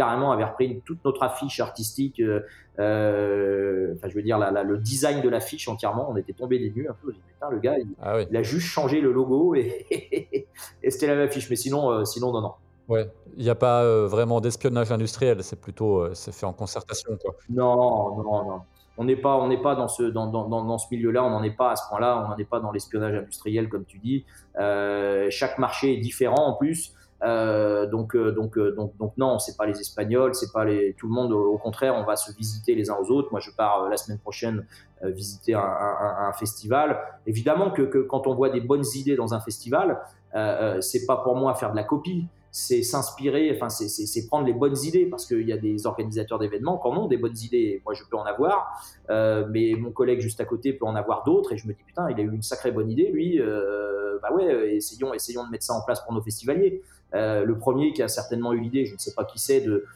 [0.00, 2.40] carrément avait repris toute notre affiche artistique, euh,
[2.78, 6.08] euh, enfin je veux dire la, le design de l'affiche entièrement.
[6.10, 7.12] On était tombé des nues un peu.
[7.12, 9.86] Putain, le gars, ah il, a juste changé le logo et,
[10.82, 11.50] et c'était la même affiche.
[11.50, 12.52] Mais sinon, euh, sinon non, non.
[12.88, 15.44] Ouais, il n'y a pas vraiment d'espionnage industriel.
[15.44, 17.34] C'est plutôt, c'est fait en concertation, quoi.
[17.50, 18.60] Non, non, non.
[18.96, 21.22] On n'est pas, on n'est pas dans ce, dans, dans, dans ce milieu-là.
[21.22, 22.24] On n'en est pas à ce point-là.
[22.24, 24.24] On n'en est pas dans l'espionnage industriel, comme tu dis.
[24.56, 26.94] chaque marché est différent en plus.
[27.22, 30.94] Euh, donc, euh, donc, euh, donc, donc non, c'est pas les Espagnols, c'est pas les
[30.94, 31.32] tout le monde.
[31.32, 33.28] Au contraire, on va se visiter les uns aux autres.
[33.30, 34.66] Moi, je pars la semaine prochaine
[35.02, 37.00] visiter un, un, un, festival.
[37.26, 39.98] Évidemment que, que, quand on voit des bonnes idées dans un festival,
[40.34, 44.52] euh, c'est pas pour moi faire de la copie c'est s'inspirer, enfin c'est prendre les
[44.52, 47.80] bonnes idées parce qu'il y a des organisateurs d'événements qui en ont des bonnes idées.
[47.84, 51.22] Moi je peux en avoir, euh, mais mon collègue juste à côté peut en avoir
[51.22, 53.40] d'autres et je me dis putain il a eu une sacrée bonne idée lui.
[53.40, 56.82] Euh, bah ouais, essayons essayons de mettre ça en place pour nos festivaliers.
[57.14, 59.86] Euh, le premier qui a certainement eu l'idée, je ne sais pas qui c'est, de,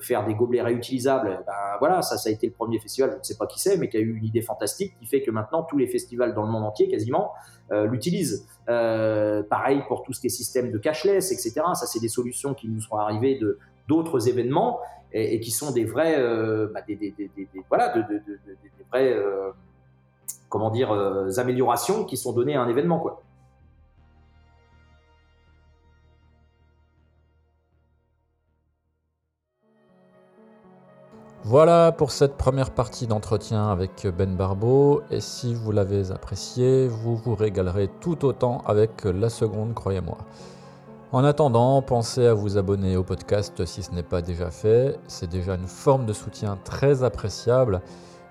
[0.00, 3.36] faire des gobelets réutilisables, ben voilà, ça, a été le premier festival, je ne sais
[3.36, 5.78] pas qui c'est, mais qui a eu une idée fantastique qui fait que maintenant tous
[5.78, 7.32] les festivals dans le monde entier quasiment
[7.70, 8.46] euh, l'utilisent.
[8.68, 11.52] Euh, pareil pour tout ce qui est système de cashless, etc.
[11.74, 13.58] Ça, c'est des solutions qui nous sont arrivées de
[13.88, 14.80] d'autres événements
[15.12, 16.16] et, qui sont des vrais,
[17.68, 19.16] voilà, de, des vrais,
[20.48, 20.90] comment dire,
[21.36, 23.22] améliorations qui sont données à un événement, quoi.
[31.52, 35.02] Voilà pour cette première partie d'entretien avec Ben Barbeau.
[35.10, 40.16] Et si vous l'avez apprécié, vous vous régalerez tout autant avec la seconde, croyez-moi.
[41.12, 44.98] En attendant, pensez à vous abonner au podcast si ce n'est pas déjà fait.
[45.08, 47.82] C'est déjà une forme de soutien très appréciable.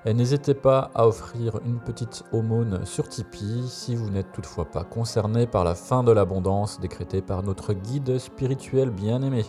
[0.03, 4.83] Et n'hésitez pas à offrir une petite aumône sur Tipeee si vous n'êtes toutefois pas
[4.83, 9.45] concerné par la fin de l'abondance décrétée par notre guide spirituel bien-aimé.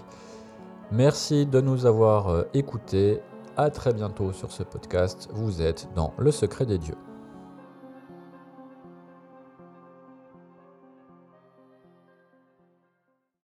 [0.91, 3.23] Merci de nous avoir écoutés
[3.57, 5.29] à très bientôt sur ce podcast.
[5.33, 6.97] Vous êtes dans le secret des dieux.